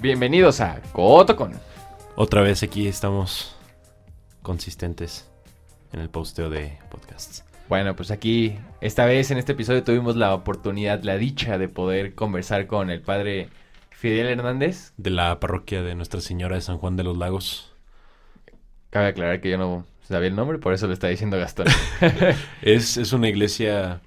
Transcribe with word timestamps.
Bienvenidos 0.00 0.60
a 0.60 0.80
Cotocon. 0.92 1.52
Otra 2.14 2.42
vez 2.42 2.62
aquí 2.62 2.86
estamos 2.86 3.56
consistentes 4.42 5.28
en 5.92 6.00
el 6.00 6.08
posteo 6.08 6.50
de 6.50 6.78
podcasts. 6.90 7.44
Bueno, 7.68 7.94
pues 7.96 8.10
aquí, 8.10 8.56
esta 8.80 9.04
vez 9.04 9.30
en 9.30 9.38
este 9.38 9.52
episodio 9.52 9.84
tuvimos 9.84 10.16
la 10.16 10.34
oportunidad, 10.34 11.02
la 11.02 11.18
dicha 11.18 11.58
de 11.58 11.68
poder 11.68 12.14
conversar 12.14 12.66
con 12.66 12.90
el 12.90 13.00
padre 13.02 13.48
Fidel 13.90 14.26
Hernández. 14.26 14.92
De 14.96 15.10
la 15.10 15.38
parroquia 15.38 15.82
de 15.82 15.94
Nuestra 15.94 16.20
Señora 16.20 16.56
de 16.56 16.62
San 16.62 16.78
Juan 16.78 16.96
de 16.96 17.04
los 17.04 17.18
Lagos. 17.18 17.72
Cabe 18.90 19.08
aclarar 19.08 19.40
que 19.42 19.50
yo 19.50 19.58
no 19.58 19.84
sabía 20.02 20.28
el 20.28 20.36
nombre, 20.36 20.58
por 20.58 20.72
eso 20.72 20.86
lo 20.86 20.94
está 20.94 21.08
diciendo 21.08 21.36
Gastón. 21.36 21.66
es, 22.62 22.96
es 22.96 23.12
una 23.12 23.28
iglesia, 23.28 24.00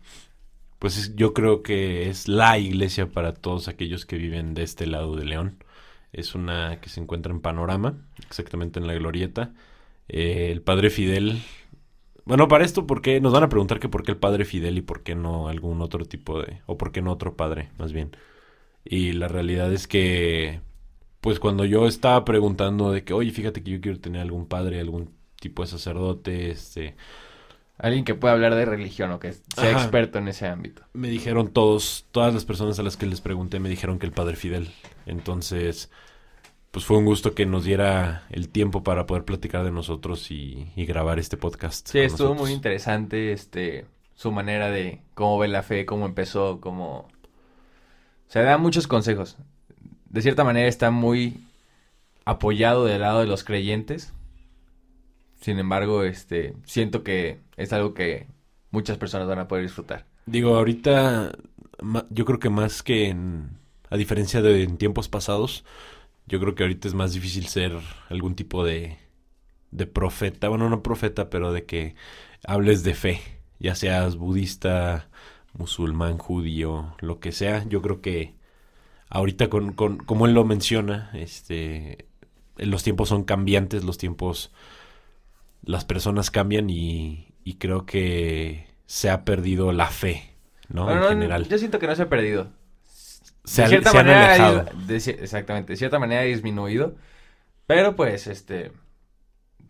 pues 0.79 0.97
es- 0.97 1.15
yo 1.15 1.33
creo 1.33 1.61
que 1.61 2.09
es 2.09 2.27
la 2.27 2.57
iglesia 2.57 3.07
para 3.11 3.33
todos 3.33 3.67
aquellos 3.67 4.07
que 4.07 4.15
viven 4.15 4.55
de 4.55 4.63
este 4.63 4.87
lado 4.87 5.15
de 5.15 5.25
León. 5.25 5.63
Es 6.13 6.35
una 6.35 6.81
que 6.81 6.89
se 6.89 6.99
encuentra 7.01 7.31
en 7.31 7.41
Panorama, 7.41 7.97
exactamente 8.25 8.79
en 8.79 8.87
la 8.87 8.93
glorieta. 8.93 9.53
Eh, 10.07 10.51
el 10.51 10.61
padre 10.61 10.89
Fidel. 10.89 11.41
Bueno, 12.25 12.47
para 12.47 12.65
esto, 12.65 12.85
¿por 12.87 13.01
qué? 13.01 13.21
Nos 13.21 13.33
van 13.33 13.43
a 13.43 13.49
preguntar 13.49 13.79
que 13.79 13.89
por 13.89 14.03
qué 14.03 14.11
el 14.11 14.17
padre 14.17 14.45
Fidel 14.45 14.77
y 14.77 14.81
por 14.81 15.03
qué 15.03 15.15
no 15.15 15.47
algún 15.47 15.81
otro 15.81 16.05
tipo 16.05 16.41
de. 16.41 16.61
o 16.65 16.77
por 16.77 16.91
qué 16.91 17.01
no 17.01 17.11
otro 17.11 17.35
padre, 17.35 17.69
más 17.77 17.93
bien. 17.93 18.15
Y 18.85 19.13
la 19.13 19.27
realidad 19.27 19.71
es 19.73 19.87
que. 19.87 20.61
Pues 21.21 21.39
cuando 21.39 21.65
yo 21.65 21.87
estaba 21.87 22.25
preguntando 22.25 22.91
de 22.91 23.03
que, 23.03 23.13
oye, 23.13 23.31
fíjate 23.31 23.63
que 23.63 23.71
yo 23.71 23.81
quiero 23.81 23.99
tener 23.99 24.21
algún 24.21 24.47
padre, 24.47 24.79
algún 24.79 25.11
tipo 25.39 25.63
de 25.63 25.67
sacerdote, 25.69 26.51
este. 26.51 26.95
Alguien 27.81 28.05
que 28.05 28.13
pueda 28.13 28.33
hablar 28.35 28.53
de 28.53 28.63
religión 28.65 29.11
o 29.11 29.19
que 29.19 29.33
sea 29.33 29.71
Ajá. 29.71 29.81
experto 29.81 30.19
en 30.19 30.27
ese 30.27 30.47
ámbito. 30.47 30.83
Me 30.93 31.07
dijeron 31.09 31.51
todos, 31.51 32.05
todas 32.11 32.31
las 32.31 32.45
personas 32.45 32.77
a 32.77 32.83
las 32.83 32.95
que 32.95 33.07
les 33.07 33.21
pregunté 33.21 33.59
me 33.59 33.69
dijeron 33.69 33.97
que 33.97 34.05
el 34.05 34.11
padre 34.11 34.35
Fidel. 34.35 34.69
Entonces, 35.07 35.89
pues 36.69 36.85
fue 36.85 36.97
un 36.97 37.05
gusto 37.05 37.33
que 37.33 37.47
nos 37.47 37.63
diera 37.65 38.23
el 38.29 38.49
tiempo 38.49 38.83
para 38.83 39.07
poder 39.07 39.25
platicar 39.25 39.63
de 39.63 39.71
nosotros 39.71 40.29
y, 40.29 40.71
y 40.75 40.85
grabar 40.85 41.17
este 41.17 41.37
podcast. 41.37 41.87
Sí, 41.89 41.99
estuvo 41.99 42.29
nosotros. 42.29 42.47
muy 42.47 42.51
interesante 42.55 43.31
este 43.33 43.85
su 44.13 44.31
manera 44.31 44.69
de 44.69 45.01
cómo 45.15 45.39
ve 45.39 45.47
la 45.47 45.63
fe, 45.63 45.87
cómo 45.87 46.05
empezó, 46.05 46.61
cómo... 46.61 47.07
O 47.07 48.31
sea, 48.31 48.43
da 48.43 48.59
muchos 48.59 48.85
consejos. 48.85 49.35
De 50.05 50.21
cierta 50.21 50.43
manera 50.43 50.67
está 50.67 50.91
muy 50.91 51.43
apoyado 52.23 52.85
del 52.85 53.01
lado 53.01 53.21
de 53.21 53.25
los 53.25 53.43
creyentes. 53.43 54.13
Sin 55.41 55.59
embargo, 55.59 56.03
este, 56.03 56.55
siento 56.65 57.03
que 57.03 57.41
es 57.57 57.73
algo 57.73 57.93
que 57.93 58.27
muchas 58.71 58.97
personas 58.97 59.27
van 59.27 59.39
a 59.39 59.47
poder 59.47 59.65
disfrutar. 59.65 60.05
Digo, 60.25 60.55
ahorita 60.55 61.33
yo 62.09 62.25
creo 62.25 62.39
que 62.39 62.49
más 62.49 62.83
que 62.83 63.09
en, 63.09 63.57
a 63.89 63.97
diferencia 63.97 64.41
de 64.41 64.63
en 64.63 64.77
tiempos 64.77 65.09
pasados, 65.09 65.65
yo 66.27 66.39
creo 66.39 66.55
que 66.55 66.63
ahorita 66.63 66.87
es 66.87 66.93
más 66.93 67.13
difícil 67.13 67.47
ser 67.47 67.73
algún 68.09 68.35
tipo 68.35 68.63
de, 68.63 68.97
de 69.71 69.87
profeta, 69.87 70.49
bueno, 70.49 70.69
no 70.69 70.83
profeta, 70.83 71.29
pero 71.29 71.53
de 71.53 71.65
que 71.65 71.95
hables 72.45 72.83
de 72.83 72.93
fe, 72.95 73.21
ya 73.59 73.75
seas 73.75 74.15
budista, 74.17 75.09
musulmán, 75.53 76.17
judío, 76.17 76.95
lo 76.99 77.19
que 77.19 77.31
sea. 77.31 77.65
Yo 77.67 77.81
creo 77.81 78.01
que 78.01 78.35
ahorita 79.09 79.49
con, 79.49 79.73
con 79.73 79.97
como 79.97 80.25
él 80.27 80.33
lo 80.33 80.45
menciona, 80.45 81.11
este, 81.13 82.07
los 82.57 82.83
tiempos 82.83 83.09
son 83.09 83.23
cambiantes, 83.23 83.83
los 83.83 83.97
tiempos, 83.97 84.51
las 85.63 85.85
personas 85.85 86.31
cambian 86.31 86.69
y, 86.69 87.33
y 87.43 87.55
creo 87.55 87.85
que 87.85 88.67
se 88.85 89.09
ha 89.09 89.25
perdido 89.25 89.71
la 89.71 89.87
fe, 89.87 90.35
¿no? 90.69 90.85
Bueno, 90.85 91.01
en 91.01 91.01
no, 91.01 91.09
general. 91.09 91.47
Yo 91.47 91.57
siento 91.57 91.79
que 91.79 91.87
no 91.87 91.95
se 91.95 92.03
ha 92.03 92.09
perdido. 92.09 92.51
se, 93.43 93.61
de 93.61 93.63
han- 93.63 93.69
cierta 93.69 93.83
se 93.83 93.97
han 93.99 94.05
manera, 94.05 94.31
ha 94.31 94.35
alejado. 94.35 94.65
de 94.73 94.95
exactamente, 94.97 95.73
de 95.73 95.77
cierta 95.77 95.99
manera 95.99 96.21
ha 96.21 96.25
disminuido, 96.25 96.95
pero 97.67 97.95
pues 97.95 98.27
este 98.27 98.73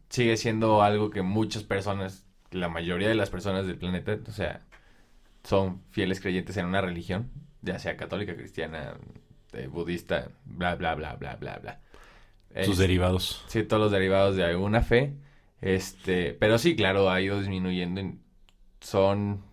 sigue 0.09 0.37
siendo 0.37 0.81
algo 0.83 1.09
que 1.09 1.21
muchas 1.21 1.63
personas, 1.63 2.25
la 2.51 2.69
mayoría 2.69 3.07
de 3.09 3.15
las 3.15 3.29
personas 3.29 3.65
del 3.65 3.77
planeta, 3.77 4.17
o 4.27 4.31
sea, 4.31 4.61
son 5.43 5.83
fieles 5.91 6.21
creyentes 6.21 6.57
en 6.57 6.67
una 6.67 6.81
religión, 6.81 7.31
ya 7.61 7.79
sea 7.79 7.97
católica, 7.97 8.35
cristiana, 8.35 8.95
eh, 9.53 9.67
budista, 9.67 10.29
bla 10.45 10.75
bla 10.75 10.95
bla 10.95 11.15
bla 11.15 11.35
bla 11.37 11.59
bla. 11.59 11.81
Sus 12.59 12.77
derivados. 12.77 13.43
Sí, 13.45 13.63
todos 13.63 13.81
los 13.83 13.91
derivados 13.91 14.35
de 14.35 14.43
alguna 14.45 14.81
fe. 14.81 15.13
Este, 15.61 16.33
pero 16.33 16.57
sí, 16.57 16.75
claro, 16.75 17.09
ha 17.09 17.21
ido 17.21 17.39
disminuyendo. 17.39 18.01
en- 18.01 18.21
son 18.81 19.43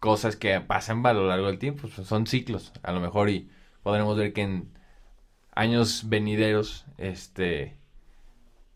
cosas 0.00 0.36
que 0.36 0.60
pasan 0.60 1.06
a 1.06 1.12
lo 1.14 1.28
largo 1.28 1.46
del 1.48 1.58
tiempo, 1.58 1.88
son- 1.88 2.04
son 2.06 2.26
ciclos, 2.26 2.72
a 2.82 2.92
lo 2.92 3.00
mejor, 3.00 3.30
y 3.30 3.50
podremos 3.82 4.16
ver 4.18 4.32
que 4.32 4.42
en 4.42 4.70
años 5.54 6.08
venideros, 6.08 6.86
este, 6.98 7.76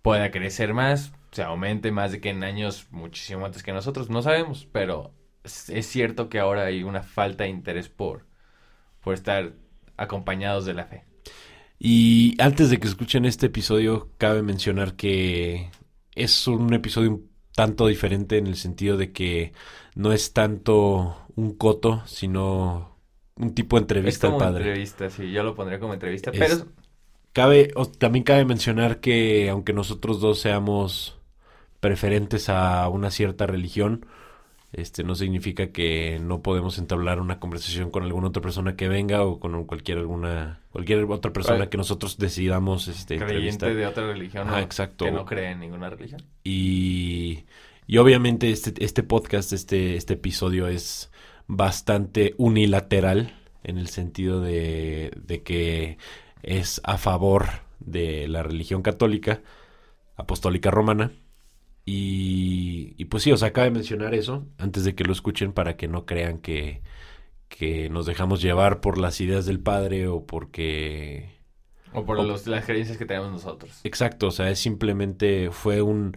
pueda 0.03 0.31
crecer 0.31 0.75
más, 0.75 1.13
se 1.33 1.43
aumente 1.43 1.93
más 1.93 2.13
de 2.13 2.21
que 2.21 2.31
en 2.31 2.43
años 2.45 2.87
muchísimo 2.91 3.47
antes 3.47 3.63
que 3.63 3.73
nosotros, 3.73 4.11
no 4.11 4.23
sabemos, 4.23 4.67
pero 4.73 5.13
es 5.45 5.87
cierto 5.87 6.29
que 6.29 6.39
ahora 6.39 6.65
hay 6.67 6.83
una 6.83 7.03
falta 7.03 7.45
de 7.45 7.51
interés 7.51 7.89
por, 7.89 8.27
por 9.03 9.15
estar 9.15 9.53
acompañados 9.97 10.65
de 10.67 10.75
la 10.75 10.87
fe. 10.87 11.05
Y 11.79 12.37
antes 12.41 12.71
de 12.71 12.79
que 12.79 12.89
escuchen 12.89 13.25
este 13.25 13.47
episodio, 13.47 14.11
cabe 14.19 14.43
mencionar 14.43 14.95
que 14.97 15.71
es 16.23 16.47
un 16.49 16.73
episodio 16.75 17.11
un 17.11 17.31
tanto 17.55 17.87
diferente 17.87 18.39
en 18.39 18.47
el 18.47 18.57
sentido 18.57 18.97
de 18.97 19.13
que 19.13 19.53
no 19.95 20.13
es 20.13 20.33
tanto 20.33 21.27
un 21.37 21.57
coto, 21.57 22.03
sino 22.07 22.99
un 23.37 23.55
tipo 23.55 23.77
de 23.77 23.83
Es 24.03 24.19
entrevista 24.19 24.27
al 24.27 24.37
como 24.37 24.37
padre. 24.37 24.73
entrevista, 24.73 25.09
sí, 25.11 25.31
yo 25.33 25.43
lo 25.43 25.55
pondría 25.55 25.81
como 25.81 25.95
entrevista, 25.95 26.33
Es- 26.33 26.37
pero 26.37 26.71
Cabe, 27.35 27.73
o- 27.77 27.87
también 27.87 28.25
cabe 28.25 28.45
mencionar 28.45 29.01
que 29.01 29.51
aunque 29.51 29.73
nosotros 29.75 30.21
dos 30.21 30.41
seamos 30.41 31.19
preferentes 31.81 32.49
a 32.51 32.89
una 32.91 33.11
cierta 33.11 33.47
religión, 33.47 34.07
este 34.73 35.03
no 35.03 35.15
significa 35.15 35.69
que 35.69 36.21
no 36.23 36.43
podemos 36.43 36.79
entablar 36.79 37.21
una 37.21 37.41
conversación 37.41 37.91
con 37.91 38.05
alguna 38.05 38.29
otra 38.29 38.41
persona 38.41 38.77
que 38.77 38.89
venga 38.89 39.25
o 39.25 39.41
con 39.41 39.65
cualquier 39.65 39.99
alguna 39.99 40.61
cualquier 40.71 41.05
otra 41.05 41.33
persona 41.33 41.69
que 41.69 41.77
nosotros 41.77 42.19
decidamos 42.19 42.87
este 42.87 43.17
creyente 43.17 43.49
entrevistar. 43.49 43.75
de 43.75 43.87
otra 43.87 44.07
religión 44.07 44.49
o 44.49 44.59
exacto. 44.59 45.05
que 45.05 45.11
no 45.11 45.25
cree 45.25 45.51
en 45.51 45.61
ninguna 45.61 45.91
religión. 45.91 46.23
Y, 46.45 47.45
y 47.87 47.99
obviamente 47.99 48.51
este, 48.51 48.73
este 48.85 49.03
podcast, 49.03 49.53
este, 49.53 49.97
este 49.97 50.15
episodio 50.15 50.69
es 50.69 51.11
bastante 51.49 52.35
unilateral 52.39 53.35
en 53.65 53.77
el 53.77 53.89
sentido 53.89 54.41
de, 54.41 55.11
de 55.17 55.43
que 55.43 55.99
es 56.43 56.81
a 56.85 56.97
favor 56.97 57.47
de 57.81 58.29
la 58.29 58.43
religión 58.45 58.83
católica, 58.83 59.43
apostólica 60.17 60.71
romana. 60.71 61.11
Y, 61.85 62.95
y 62.99 63.05
pues 63.07 63.23
sí, 63.25 63.33
os 63.33 63.43
acaba 63.43 63.65
de 63.65 63.71
mencionar 63.73 64.15
eso 64.15 64.47
antes 64.59 64.85
de 64.85 64.95
que 64.95 65.05
lo 65.05 65.13
escuchen 65.13 65.53
para 65.53 65.77
que 65.77 65.89
no 65.89 66.07
crean 66.07 66.39
que, 66.39 66.83
que 67.49 67.91
nos 67.91 68.07
dejamos 68.07 68.43
llevar 68.43 68.81
por 68.81 68.99
las 68.99 69.21
ideas 69.21 69.47
del 69.47 69.61
padre 69.61 70.09
o 70.09 70.27
porque 70.27 71.31
O 71.93 72.05
por 72.05 72.19
O- 72.19 72.25
los- 72.25 72.47
las 72.47 72.65
creencias 72.67 72.99
que 72.99 73.07
tenemos 73.07 73.33
nosotros. 73.33 73.81
Exacto, 73.85 74.29
o 74.29 74.31
sea, 74.31 74.51
es 74.51 74.59
simplemente 74.61 75.51
fue 75.51 75.83
un, 75.83 76.17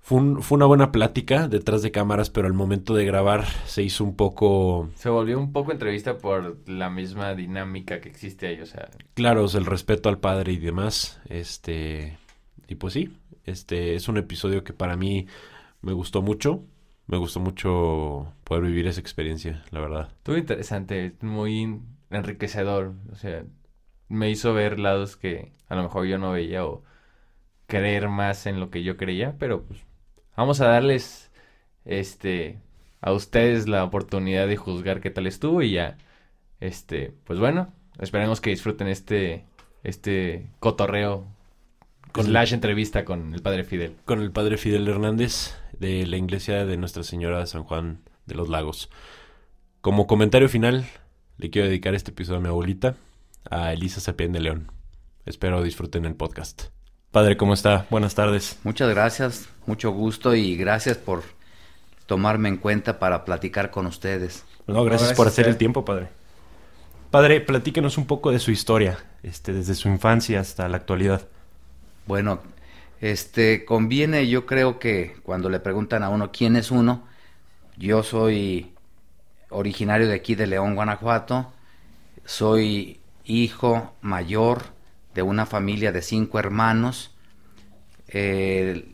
fue 0.00 0.18
un- 0.18 0.42
fue 0.42 0.56
una 0.56 0.66
buena 0.66 0.90
plática 0.92 1.48
detrás 1.48 1.82
de 1.82 1.90
cámaras, 1.92 2.30
pero 2.30 2.46
al 2.46 2.54
momento 2.54 2.94
de 2.94 3.04
grabar 3.04 3.44
se 3.66 3.82
hizo 3.82 4.04
un 4.04 4.16
poco, 4.16 4.88
Se 4.94 5.08
volvió 5.08 5.38
un 5.38 5.52
poco 5.52 5.72
entrevista 5.72 6.18
por 6.18 6.58
la 6.68 6.90
misma 6.90 7.34
dinámica 7.34 8.00
que 8.00 8.08
existe 8.10 8.48
ahí, 8.48 8.60
o 8.60 8.66
sea, 8.66 8.88
claro, 9.14 9.44
o 9.44 9.48
sea, 9.48 9.60
el 9.60 9.66
respeto 9.66 10.08
al 10.08 10.18
padre 10.18 10.52
y 10.52 10.58
demás, 10.58 11.20
este, 11.28 12.18
y 12.66 12.74
pues 12.76 12.94
sí, 12.94 13.17
este 13.50 13.94
es 13.94 14.08
un 14.08 14.16
episodio 14.16 14.64
que 14.64 14.72
para 14.72 14.96
mí 14.96 15.26
me 15.80 15.92
gustó 15.92 16.22
mucho, 16.22 16.64
me 17.06 17.16
gustó 17.16 17.40
mucho 17.40 18.32
poder 18.44 18.64
vivir 18.64 18.86
esa 18.86 19.00
experiencia, 19.00 19.64
la 19.70 19.80
verdad. 19.80 20.08
estuvo 20.18 20.36
interesante, 20.36 21.14
muy 21.20 21.80
enriquecedor, 22.10 22.94
o 23.12 23.16
sea, 23.16 23.44
me 24.08 24.30
hizo 24.30 24.54
ver 24.54 24.78
lados 24.78 25.16
que 25.16 25.52
a 25.68 25.76
lo 25.76 25.82
mejor 25.82 26.06
yo 26.06 26.18
no 26.18 26.32
veía 26.32 26.64
o 26.66 26.82
creer 27.66 28.08
más 28.08 28.46
en 28.46 28.60
lo 28.60 28.70
que 28.70 28.82
yo 28.82 28.96
creía, 28.96 29.36
pero 29.38 29.62
pues 29.64 29.80
vamos 30.36 30.60
a 30.60 30.68
darles 30.68 31.30
este 31.84 32.58
a 33.00 33.12
ustedes 33.12 33.68
la 33.68 33.84
oportunidad 33.84 34.48
de 34.48 34.56
juzgar 34.56 35.00
qué 35.00 35.10
tal 35.10 35.26
estuvo 35.26 35.62
y 35.62 35.72
ya 35.72 35.98
este, 36.60 37.14
pues 37.24 37.38
bueno, 37.38 37.72
esperemos 37.98 38.40
que 38.40 38.50
disfruten 38.50 38.88
este 38.88 39.44
este 39.84 40.50
cotorreo 40.60 41.26
Con- 42.12 42.26
slash 42.26 42.54
entrevista 42.54 43.04
con 43.04 43.34
el 43.34 43.42
padre 43.42 43.64
Fidel. 43.64 43.96
Con 44.04 44.20
el 44.20 44.32
padre 44.32 44.56
Fidel 44.56 44.88
Hernández 44.88 45.54
de 45.78 46.06
la 46.06 46.16
iglesia 46.16 46.64
de 46.64 46.76
Nuestra 46.76 47.02
Señora 47.02 47.40
de 47.40 47.46
San 47.46 47.64
Juan 47.64 48.00
de 48.26 48.34
los 48.34 48.48
Lagos. 48.48 48.90
Como 49.80 50.06
comentario 50.06 50.48
final, 50.48 50.86
le 51.36 51.50
quiero 51.50 51.68
dedicar 51.68 51.94
este 51.94 52.10
episodio 52.10 52.38
a 52.38 52.42
mi 52.42 52.48
abuelita, 52.48 52.96
a 53.50 53.72
Elisa 53.72 54.00
Sapien 54.00 54.32
de 54.32 54.40
León. 54.40 54.72
Espero 55.24 55.62
disfruten 55.62 56.04
el 56.04 56.14
podcast. 56.14 56.64
Padre, 57.10 57.36
¿cómo 57.36 57.54
está? 57.54 57.86
Buenas 57.90 58.14
tardes. 58.14 58.58
Muchas 58.64 58.88
gracias, 58.90 59.48
mucho 59.66 59.92
gusto 59.92 60.34
y 60.34 60.56
gracias 60.56 60.98
por 60.98 61.22
tomarme 62.06 62.48
en 62.48 62.56
cuenta 62.56 62.98
para 62.98 63.24
platicar 63.24 63.70
con 63.70 63.86
ustedes. 63.86 64.44
No, 64.66 64.84
gracias 64.84 65.00
gracias 65.02 65.16
por 65.16 65.28
hacer 65.28 65.48
el 65.48 65.56
tiempo, 65.56 65.84
padre. 65.84 66.08
Padre, 67.10 67.40
platíquenos 67.40 67.96
un 67.96 68.06
poco 68.06 68.30
de 68.30 68.38
su 68.38 68.50
historia, 68.50 68.98
este, 69.22 69.52
desde 69.52 69.74
su 69.74 69.88
infancia 69.88 70.40
hasta 70.40 70.68
la 70.68 70.76
actualidad. 70.76 71.28
Bueno, 72.08 72.40
este 73.02 73.66
conviene, 73.66 74.28
yo 74.28 74.46
creo 74.46 74.78
que 74.78 75.16
cuando 75.24 75.50
le 75.50 75.60
preguntan 75.60 76.02
a 76.02 76.08
uno 76.08 76.32
quién 76.32 76.56
es 76.56 76.70
uno, 76.70 77.06
yo 77.76 78.02
soy 78.02 78.72
originario 79.50 80.08
de 80.08 80.14
aquí 80.14 80.34
de 80.34 80.46
León, 80.46 80.74
Guanajuato, 80.74 81.52
soy 82.24 82.98
hijo 83.26 83.92
mayor 84.00 84.62
de 85.14 85.20
una 85.20 85.44
familia 85.44 85.92
de 85.92 86.00
cinco 86.00 86.38
hermanos, 86.38 87.14
eh, 88.06 88.90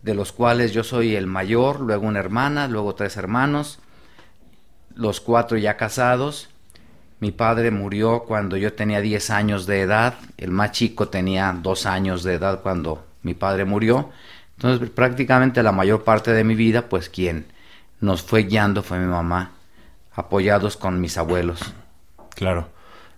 de 0.00 0.14
los 0.14 0.32
cuales 0.32 0.72
yo 0.72 0.82
soy 0.82 1.16
el 1.16 1.26
mayor, 1.26 1.80
luego 1.80 2.06
una 2.06 2.20
hermana, 2.20 2.68
luego 2.68 2.94
tres 2.94 3.18
hermanos, 3.18 3.80
los 4.94 5.20
cuatro 5.20 5.58
ya 5.58 5.76
casados. 5.76 6.48
Mi 7.20 7.32
padre 7.32 7.70
murió 7.70 8.24
cuando 8.26 8.56
yo 8.56 8.72
tenía 8.72 9.00
10 9.00 9.30
años 9.30 9.66
de 9.66 9.82
edad, 9.82 10.14
el 10.38 10.50
más 10.50 10.72
chico 10.72 11.08
tenía 11.08 11.54
dos 11.62 11.86
años 11.86 12.22
de 12.22 12.34
edad 12.34 12.60
cuando 12.62 13.06
mi 13.22 13.34
padre 13.34 13.64
murió. 13.64 14.10
Entonces 14.56 14.90
prácticamente 14.90 15.62
la 15.62 15.72
mayor 15.72 16.02
parte 16.02 16.32
de 16.32 16.44
mi 16.44 16.54
vida, 16.54 16.88
pues 16.88 17.08
quien 17.08 17.46
nos 18.00 18.22
fue 18.22 18.44
guiando 18.44 18.82
fue 18.82 18.98
mi 18.98 19.06
mamá, 19.06 19.52
apoyados 20.14 20.76
con 20.76 21.00
mis 21.00 21.18
abuelos. 21.18 21.60
Claro. 22.34 22.68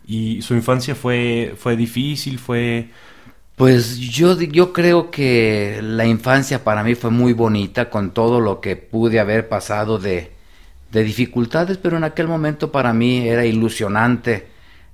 ¿Y 0.05 0.43
su 0.43 0.55
infancia 0.55 0.97
fue, 0.97 1.55
fue 1.57 1.77
difícil? 1.77 2.41
¿Fue 2.41 2.91
pues 3.57 3.99
yo, 3.99 4.41
yo 4.41 4.73
creo 4.73 5.11
que 5.11 5.81
la 5.83 6.07
infancia 6.07 6.65
para 6.65 6.83
mí 6.83 6.95
fue 6.95 7.11
muy 7.11 7.33
bonita 7.33 7.91
con 7.91 8.11
todo 8.11 8.41
lo 8.41 8.61
que 8.61 8.77
pude 8.77 9.21
haber 9.21 9.49
pasado 9.49 9.99
de, 9.99 10.33
de 10.93 11.03
dificultades, 11.03 11.79
pero 11.79 11.97
en 11.97 12.05
aquel 12.05 12.29
momento 12.29 12.71
para 12.71 12.93
mí 12.93 13.27
era 13.27 13.47
ilusionante 13.47 14.47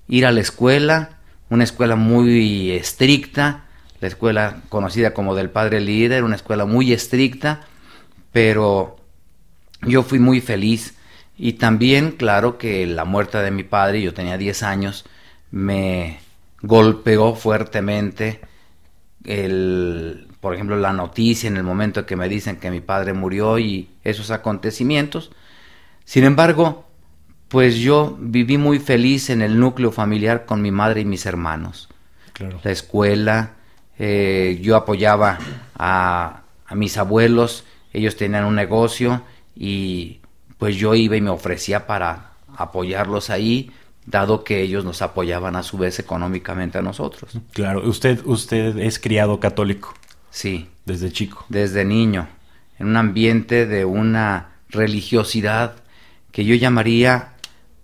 ir 0.06 0.24
a 0.26 0.32
la 0.32 0.40
escuela, 0.40 1.18
una 1.50 1.64
escuela 1.64 1.96
muy 1.96 2.70
estricta, 2.70 3.64
la 4.00 4.06
escuela 4.06 4.62
conocida 4.68 5.12
como 5.12 5.34
del 5.34 5.50
Padre 5.50 5.80
Líder, 5.80 6.22
una 6.22 6.36
escuela 6.36 6.66
muy 6.66 6.92
estricta, 6.92 7.62
pero 8.30 8.96
yo 9.82 10.04
fui 10.04 10.20
muy 10.20 10.40
feliz 10.40 10.94
y 11.36 11.54
también 11.54 12.12
claro 12.12 12.58
que 12.58 12.86
la 12.86 13.04
muerte 13.04 13.38
de 13.38 13.50
mi 13.50 13.64
padre, 13.64 14.00
yo 14.00 14.14
tenía 14.14 14.38
10 14.38 14.62
años, 14.62 15.04
me 15.50 16.20
golpeó 16.62 17.34
fuertemente 17.34 18.40
el, 19.24 20.28
por 20.40 20.54
ejemplo, 20.54 20.76
la 20.76 20.92
noticia 20.92 21.48
en 21.48 21.56
el 21.56 21.64
momento 21.64 22.06
que 22.06 22.14
me 22.14 22.28
dicen 22.28 22.56
que 22.56 22.70
mi 22.70 22.80
padre 22.80 23.14
murió 23.14 23.58
y 23.58 23.90
esos 24.04 24.30
acontecimientos. 24.30 25.32
Sin 26.08 26.24
embargo, 26.24 26.86
pues 27.48 27.76
yo 27.76 28.16
viví 28.18 28.56
muy 28.56 28.78
feliz 28.78 29.28
en 29.28 29.42
el 29.42 29.60
núcleo 29.60 29.92
familiar 29.92 30.46
con 30.46 30.62
mi 30.62 30.70
madre 30.70 31.02
y 31.02 31.04
mis 31.04 31.26
hermanos. 31.26 31.90
La 32.62 32.70
escuela, 32.70 33.56
eh, 33.98 34.58
yo 34.62 34.76
apoyaba 34.76 35.38
a, 35.76 36.44
a 36.64 36.74
mis 36.74 36.96
abuelos, 36.96 37.64
ellos 37.92 38.16
tenían 38.16 38.46
un 38.46 38.54
negocio 38.54 39.20
y 39.54 40.20
pues 40.56 40.76
yo 40.76 40.94
iba 40.94 41.14
y 41.14 41.20
me 41.20 41.28
ofrecía 41.28 41.86
para 41.86 42.30
apoyarlos 42.56 43.28
ahí 43.28 43.70
dado 44.06 44.44
que 44.44 44.62
ellos 44.62 44.86
nos 44.86 45.02
apoyaban 45.02 45.56
a 45.56 45.62
su 45.62 45.76
vez 45.76 45.98
económicamente 45.98 46.78
a 46.78 46.82
nosotros. 46.82 47.38
Claro, 47.52 47.86
usted, 47.86 48.22
usted 48.24 48.78
es 48.78 48.98
criado 48.98 49.40
católico. 49.40 49.92
Sí. 50.30 50.70
Desde 50.86 51.12
chico. 51.12 51.44
Desde 51.50 51.84
niño, 51.84 52.28
en 52.78 52.86
un 52.86 52.96
ambiente 52.96 53.66
de 53.66 53.84
una 53.84 54.52
religiosidad 54.70 55.74
que 56.32 56.44
yo 56.44 56.54
llamaría 56.54 57.34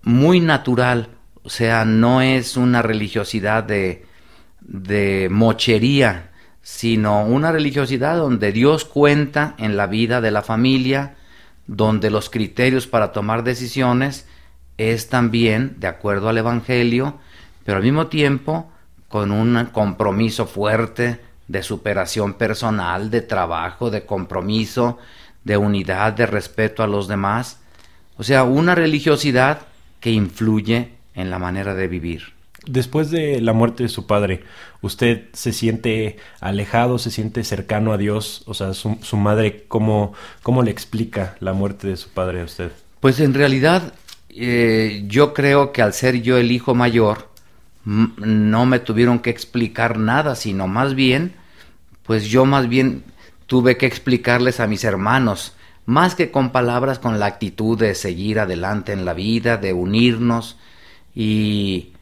muy 0.02 0.40
natural, 0.40 1.08
o 1.42 1.50
sea, 1.50 1.84
no 1.84 2.22
es 2.22 2.56
una 2.56 2.82
religiosidad 2.82 3.64
de, 3.64 4.06
de 4.60 5.28
mochería, 5.30 6.30
sino 6.62 7.24
una 7.24 7.52
religiosidad 7.52 8.16
donde 8.16 8.52
Dios 8.52 8.84
cuenta 8.84 9.54
en 9.58 9.76
la 9.76 9.86
vida 9.86 10.20
de 10.20 10.30
la 10.30 10.42
familia, 10.42 11.16
donde 11.66 12.10
los 12.10 12.30
criterios 12.30 12.86
para 12.86 13.12
tomar 13.12 13.44
decisiones 13.44 14.26
es 14.78 15.08
también 15.08 15.76
de 15.78 15.86
acuerdo 15.86 16.28
al 16.28 16.38
Evangelio, 16.38 17.18
pero 17.64 17.78
al 17.78 17.84
mismo 17.84 18.06
tiempo 18.08 18.70
con 19.08 19.30
un 19.30 19.66
compromiso 19.66 20.46
fuerte 20.46 21.20
de 21.46 21.62
superación 21.62 22.34
personal, 22.34 23.10
de 23.10 23.20
trabajo, 23.20 23.90
de 23.90 24.06
compromiso, 24.06 24.98
de 25.44 25.56
unidad, 25.56 26.14
de 26.14 26.26
respeto 26.26 26.82
a 26.82 26.86
los 26.86 27.06
demás. 27.06 27.60
O 28.16 28.22
sea, 28.22 28.44
una 28.44 28.74
religiosidad 28.74 29.60
que 30.00 30.10
influye 30.10 30.90
en 31.14 31.30
la 31.30 31.38
manera 31.38 31.74
de 31.74 31.88
vivir. 31.88 32.34
Después 32.66 33.10
de 33.10 33.40
la 33.40 33.52
muerte 33.52 33.82
de 33.82 33.88
su 33.88 34.06
padre, 34.06 34.42
¿usted 34.80 35.24
se 35.32 35.52
siente 35.52 36.16
alejado, 36.40 36.98
se 36.98 37.10
siente 37.10 37.44
cercano 37.44 37.92
a 37.92 37.98
Dios? 37.98 38.42
O 38.46 38.54
sea, 38.54 38.72
su, 38.72 38.98
su 39.02 39.16
madre, 39.16 39.64
¿cómo, 39.68 40.14
¿cómo 40.42 40.62
le 40.62 40.70
explica 40.70 41.36
la 41.40 41.52
muerte 41.52 41.88
de 41.88 41.96
su 41.96 42.08
padre 42.08 42.40
a 42.40 42.44
usted? 42.44 42.72
Pues 43.00 43.20
en 43.20 43.34
realidad 43.34 43.92
eh, 44.30 45.04
yo 45.06 45.34
creo 45.34 45.72
que 45.72 45.82
al 45.82 45.92
ser 45.92 46.22
yo 46.22 46.38
el 46.38 46.50
hijo 46.50 46.74
mayor, 46.74 47.28
no 47.84 48.66
me 48.66 48.78
tuvieron 48.78 49.18
que 49.18 49.30
explicar 49.30 49.98
nada, 49.98 50.34
sino 50.36 50.66
más 50.66 50.94
bien, 50.94 51.34
pues 52.02 52.24
yo 52.24 52.46
más 52.46 52.68
bien 52.68 53.04
tuve 53.46 53.76
que 53.76 53.86
explicarles 53.86 54.58
a 54.58 54.66
mis 54.66 54.84
hermanos, 54.84 55.54
más 55.86 56.14
que 56.14 56.30
con 56.30 56.50
palabras, 56.50 56.98
con 56.98 57.18
la 57.18 57.26
actitud 57.26 57.78
de 57.78 57.94
seguir 57.94 58.40
adelante 58.40 58.92
en 58.92 59.04
la 59.04 59.14
vida, 59.14 59.56
de 59.56 59.72
unirnos, 59.72 60.56
y 61.14 61.92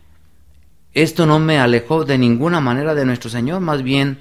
esto 0.95 1.27
no 1.27 1.39
me 1.39 1.59
alejó 1.59 2.05
de 2.05 2.19
ninguna 2.19 2.61
manera 2.61 2.95
de 2.95 3.05
nuestro 3.05 3.31
Señor, 3.31 3.61
más 3.61 3.83
bien 3.83 4.21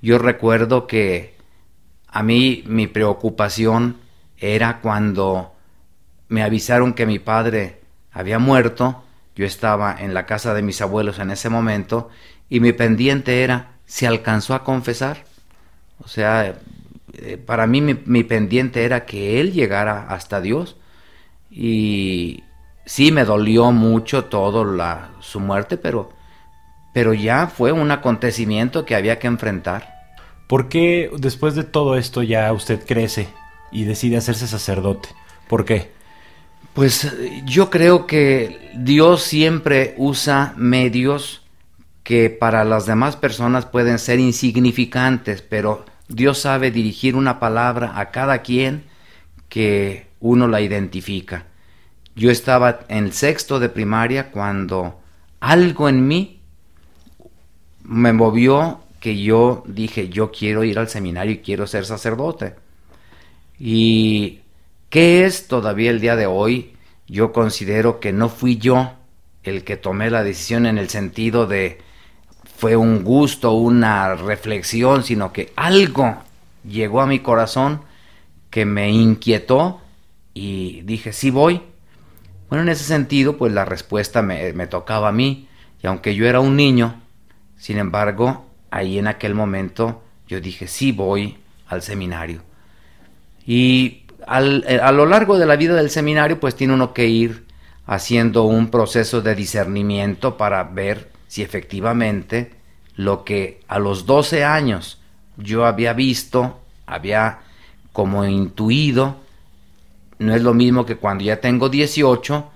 yo 0.00 0.18
recuerdo 0.18 0.86
que 0.86 1.34
a 2.08 2.22
mí 2.22 2.62
mi 2.66 2.86
preocupación 2.86 3.96
era 4.38 4.80
cuando 4.80 5.54
me 6.28 6.42
avisaron 6.42 6.94
que 6.94 7.06
mi 7.06 7.18
padre 7.18 7.80
había 8.12 8.38
muerto, 8.38 9.02
yo 9.34 9.44
estaba 9.44 9.96
en 9.98 10.14
la 10.14 10.26
casa 10.26 10.54
de 10.54 10.62
mis 10.62 10.80
abuelos 10.80 11.18
en 11.18 11.30
ese 11.30 11.48
momento 11.48 12.10
y 12.48 12.60
mi 12.60 12.72
pendiente 12.72 13.42
era, 13.42 13.72
¿se 13.86 14.06
alcanzó 14.06 14.54
a 14.54 14.62
confesar? 14.62 15.24
O 16.04 16.08
sea, 16.08 16.56
eh, 17.18 17.36
para 17.36 17.66
mí 17.66 17.80
mi, 17.80 18.24
pendiente 18.24 18.84
era 18.84 19.04
que 19.04 19.40
él 19.40 19.52
llegara 19.52 20.06
hasta 20.08 20.40
Dios 20.40 20.76
y 21.50 22.42
sí 22.84 23.12
me 23.12 23.24
dolió 23.24 23.72
mucho 23.72 24.24
todo 24.24 24.64
la, 24.64 25.10
su 25.20 25.40
muerte, 25.40 25.76
pero, 25.76 26.10
pero 26.92 27.14
ya 27.14 27.46
fue 27.46 27.72
un 27.72 27.90
acontecimiento 27.90 28.84
que 28.84 28.94
había 28.94 29.18
que 29.18 29.26
enfrentar. 29.26 29.94
¿Por 30.48 30.68
qué 30.68 31.10
después 31.16 31.54
de 31.54 31.64
todo 31.64 31.96
esto 31.96 32.22
ya 32.22 32.52
usted 32.52 32.84
crece 32.84 33.28
y 33.72 33.84
decide 33.84 34.16
hacerse 34.16 34.46
sacerdote? 34.46 35.08
¿Por 35.48 35.64
qué? 35.64 35.92
Pues 36.74 37.14
yo 37.44 37.70
creo 37.70 38.06
que 38.06 38.72
Dios 38.74 39.22
siempre 39.22 39.94
usa 39.96 40.54
medios 40.56 41.42
que 42.02 42.30
para 42.30 42.64
las 42.64 42.84
demás 42.84 43.16
personas 43.16 43.64
pueden 43.64 43.98
ser 43.98 44.18
insignificantes, 44.18 45.40
pero 45.40 45.84
Dios 46.08 46.38
sabe 46.38 46.70
dirigir 46.70 47.16
una 47.16 47.40
palabra 47.40 47.98
a 47.98 48.10
cada 48.10 48.42
quien 48.42 48.84
que 49.48 50.06
uno 50.20 50.48
la 50.48 50.60
identifica. 50.60 51.46
Yo 52.14 52.30
estaba 52.30 52.80
en 52.88 53.04
el 53.04 53.12
sexto 53.12 53.58
de 53.58 53.68
primaria 53.68 54.30
cuando 54.30 55.00
algo 55.40 55.88
en 55.88 56.06
mí 56.06 56.40
me 57.82 58.12
movió 58.12 58.80
que 59.00 59.20
yo 59.20 59.64
dije, 59.66 60.08
yo 60.08 60.30
quiero 60.30 60.64
ir 60.64 60.78
al 60.78 60.88
seminario 60.88 61.32
y 61.32 61.38
quiero 61.38 61.66
ser 61.66 61.84
sacerdote. 61.84 62.54
Y 63.58 64.40
¿Qué 64.94 65.24
es 65.24 65.48
todavía 65.48 65.90
el 65.90 66.00
día 66.00 66.14
de 66.14 66.26
hoy? 66.26 66.76
Yo 67.08 67.32
considero 67.32 67.98
que 67.98 68.12
no 68.12 68.28
fui 68.28 68.58
yo 68.58 68.92
el 69.42 69.64
que 69.64 69.76
tomé 69.76 70.08
la 70.08 70.22
decisión 70.22 70.66
en 70.66 70.78
el 70.78 70.88
sentido 70.88 71.48
de 71.48 71.78
fue 72.64 72.76
un 72.76 73.04
gusto, 73.04 73.52
una 73.52 74.14
reflexión, 74.14 75.04
sino 75.04 75.34
que 75.34 75.52
algo 75.54 76.16
llegó 76.66 77.02
a 77.02 77.06
mi 77.06 77.18
corazón 77.18 77.82
que 78.48 78.64
me 78.64 78.90
inquietó 78.90 79.82
y 80.32 80.80
dije, 80.80 81.12
sí 81.12 81.28
voy. 81.28 81.60
Bueno, 82.48 82.62
en 82.62 82.70
ese 82.70 82.84
sentido, 82.84 83.36
pues 83.36 83.52
la 83.52 83.66
respuesta 83.66 84.22
me, 84.22 84.66
tocaba 84.66 85.10
a 85.10 85.12
mí, 85.12 85.46
y 85.82 85.86
aunque 85.86 86.14
yo 86.14 86.26
era 86.26 86.40
un 86.40 86.56
niño, 86.56 87.02
sin 87.58 87.76
embargo, 87.76 88.46
ahí 88.70 88.98
en 88.98 89.08
aquel 89.08 89.34
momento 89.34 90.02
yo 90.26 90.40
dije, 90.40 90.66
sí 90.66 90.90
voy 90.90 91.36
al 91.68 91.82
seminario. 91.82 92.40
Y 93.44 94.04
eh, 94.26 94.80
a 94.82 94.90
lo 94.90 95.04
largo 95.04 95.38
de 95.38 95.44
la 95.44 95.56
vida 95.56 95.74
del 95.74 95.90
seminario, 95.90 96.40
pues 96.40 96.56
tiene 96.56 96.72
uno 96.72 96.94
que 96.94 97.08
ir 97.08 97.44
haciendo 97.84 98.44
un 98.44 98.70
proceso 98.70 99.20
de 99.20 99.34
discernimiento 99.34 100.38
para 100.38 100.64
ver 100.64 101.12
si 101.34 101.42
efectivamente 101.42 102.52
lo 102.94 103.24
que 103.24 103.60
a 103.66 103.80
los 103.80 104.06
12 104.06 104.44
años 104.44 105.00
yo 105.36 105.66
había 105.66 105.92
visto, 105.92 106.60
había 106.86 107.40
como 107.92 108.24
intuido, 108.24 109.16
no 110.20 110.32
es 110.32 110.42
lo 110.42 110.54
mismo 110.54 110.86
que 110.86 110.94
cuando 110.94 111.24
ya 111.24 111.40
tengo 111.40 111.68
18, 111.68 112.48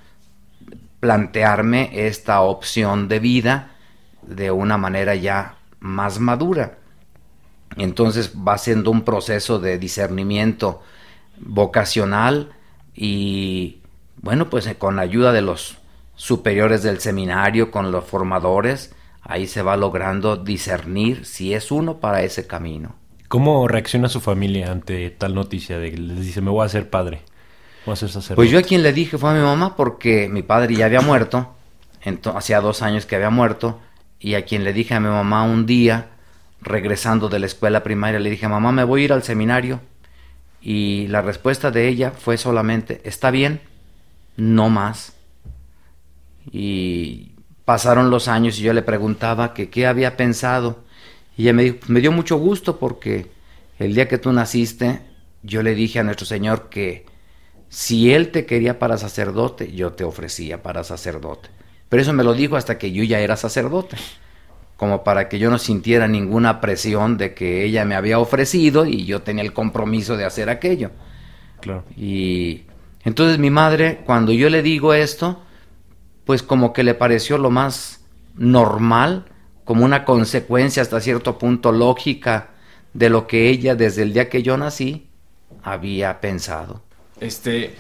plantearme 1.00 1.90
esta 2.06 2.40
opción 2.42 3.08
de 3.08 3.18
vida 3.18 3.72
de 4.22 4.52
una 4.52 4.78
manera 4.78 5.16
ya 5.16 5.56
más 5.80 6.20
madura. 6.20 6.78
Entonces 7.76 8.32
va 8.32 8.58
siendo 8.58 8.92
un 8.92 9.02
proceso 9.02 9.58
de 9.58 9.76
discernimiento 9.76 10.82
vocacional 11.40 12.52
y 12.94 13.78
bueno, 14.22 14.48
pues 14.48 14.72
con 14.78 14.94
la 14.94 15.02
ayuda 15.02 15.32
de 15.32 15.42
los 15.42 15.78
superiores 16.18 16.82
del 16.82 16.98
seminario, 16.98 17.70
con 17.70 17.92
los 17.92 18.04
formadores, 18.04 18.92
ahí 19.22 19.46
se 19.46 19.62
va 19.62 19.76
logrando 19.76 20.36
discernir 20.36 21.24
si 21.24 21.54
es 21.54 21.70
uno 21.70 21.98
para 21.98 22.22
ese 22.22 22.46
camino. 22.46 22.96
¿Cómo 23.28 23.68
reacciona 23.68 24.08
su 24.08 24.20
familia 24.20 24.72
ante 24.72 25.10
tal 25.10 25.34
noticia 25.34 25.78
de 25.78 25.92
que 25.92 25.96
les 25.96 26.20
dice 26.20 26.40
me 26.40 26.50
voy 26.50 26.62
a 26.62 26.66
hacer 26.66 26.90
padre? 26.90 27.20
Voy 27.86 27.92
a 27.92 27.96
ser 27.96 28.08
sacerdote. 28.08 28.34
Pues 28.34 28.50
yo 28.50 28.58
a 28.58 28.62
quien 28.62 28.82
le 28.82 28.92
dije 28.92 29.16
fue 29.16 29.30
a 29.30 29.34
mi 29.34 29.40
mamá 29.40 29.76
porque 29.76 30.28
mi 30.28 30.42
padre 30.42 30.74
ya 30.74 30.86
había 30.86 31.00
muerto, 31.00 31.54
hacía 32.34 32.60
dos 32.60 32.82
años 32.82 33.06
que 33.06 33.14
había 33.14 33.30
muerto, 33.30 33.78
y 34.18 34.34
a 34.34 34.44
quien 34.44 34.64
le 34.64 34.72
dije 34.72 34.94
a 34.94 35.00
mi 35.00 35.08
mamá 35.08 35.44
un 35.44 35.66
día, 35.66 36.08
regresando 36.60 37.28
de 37.28 37.38
la 37.38 37.46
escuela 37.46 37.84
primaria, 37.84 38.18
le 38.18 38.30
dije, 38.30 38.48
mamá, 38.48 38.72
me 38.72 38.82
voy 38.82 39.02
a 39.02 39.04
ir 39.04 39.12
al 39.12 39.22
seminario. 39.22 39.80
Y 40.60 41.06
la 41.06 41.22
respuesta 41.22 41.70
de 41.70 41.86
ella 41.86 42.10
fue 42.10 42.36
solamente, 42.38 43.00
está 43.04 43.30
bien, 43.30 43.60
no 44.36 44.68
más. 44.68 45.12
Y 46.50 47.32
pasaron 47.64 48.10
los 48.10 48.28
años 48.28 48.58
y 48.58 48.62
yo 48.62 48.72
le 48.72 48.82
preguntaba 48.82 49.54
que 49.54 49.68
qué 49.68 49.86
había 49.86 50.16
pensado. 50.16 50.84
Y 51.36 51.42
ella 51.42 51.52
me 51.52 51.64
dijo, 51.64 51.76
me 51.88 52.00
dio 52.00 52.12
mucho 52.12 52.36
gusto 52.38 52.78
porque 52.78 53.26
el 53.78 53.94
día 53.94 54.08
que 54.08 54.18
tú 54.18 54.32
naciste, 54.32 55.00
yo 55.42 55.62
le 55.62 55.74
dije 55.74 55.98
a 55.98 56.02
nuestro 56.02 56.26
Señor 56.26 56.68
que 56.68 57.06
si 57.68 58.12
Él 58.12 58.30
te 58.30 58.46
quería 58.46 58.78
para 58.78 58.96
sacerdote, 58.96 59.72
yo 59.72 59.92
te 59.92 60.04
ofrecía 60.04 60.62
para 60.62 60.84
sacerdote. 60.84 61.50
Pero 61.88 62.02
eso 62.02 62.12
me 62.12 62.24
lo 62.24 62.34
dijo 62.34 62.56
hasta 62.56 62.78
que 62.78 62.92
yo 62.92 63.04
ya 63.04 63.20
era 63.20 63.36
sacerdote, 63.36 63.96
como 64.76 65.04
para 65.04 65.28
que 65.28 65.38
yo 65.38 65.50
no 65.50 65.58
sintiera 65.58 66.08
ninguna 66.08 66.60
presión 66.60 67.16
de 67.16 67.34
que 67.34 67.64
ella 67.64 67.84
me 67.84 67.94
había 67.94 68.18
ofrecido 68.18 68.86
y 68.86 69.04
yo 69.04 69.22
tenía 69.22 69.44
el 69.44 69.52
compromiso 69.52 70.16
de 70.16 70.24
hacer 70.24 70.50
aquello. 70.50 70.90
Claro. 71.60 71.84
Y 71.96 72.62
entonces 73.04 73.38
mi 73.38 73.50
madre, 73.50 74.00
cuando 74.04 74.32
yo 74.32 74.50
le 74.50 74.62
digo 74.62 74.94
esto, 74.94 75.42
pues 76.28 76.42
como 76.42 76.74
que 76.74 76.82
le 76.82 76.92
pareció 76.92 77.38
lo 77.38 77.48
más 77.48 78.04
normal, 78.36 79.24
como 79.64 79.86
una 79.86 80.04
consecuencia 80.04 80.82
hasta 80.82 81.00
cierto 81.00 81.38
punto 81.38 81.72
lógica 81.72 82.50
de 82.92 83.08
lo 83.08 83.26
que 83.26 83.48
ella 83.48 83.74
desde 83.74 84.02
el 84.02 84.12
día 84.12 84.28
que 84.28 84.42
yo 84.42 84.58
nací 84.58 85.06
había 85.62 86.20
pensado. 86.20 86.82
Este, 87.18 87.74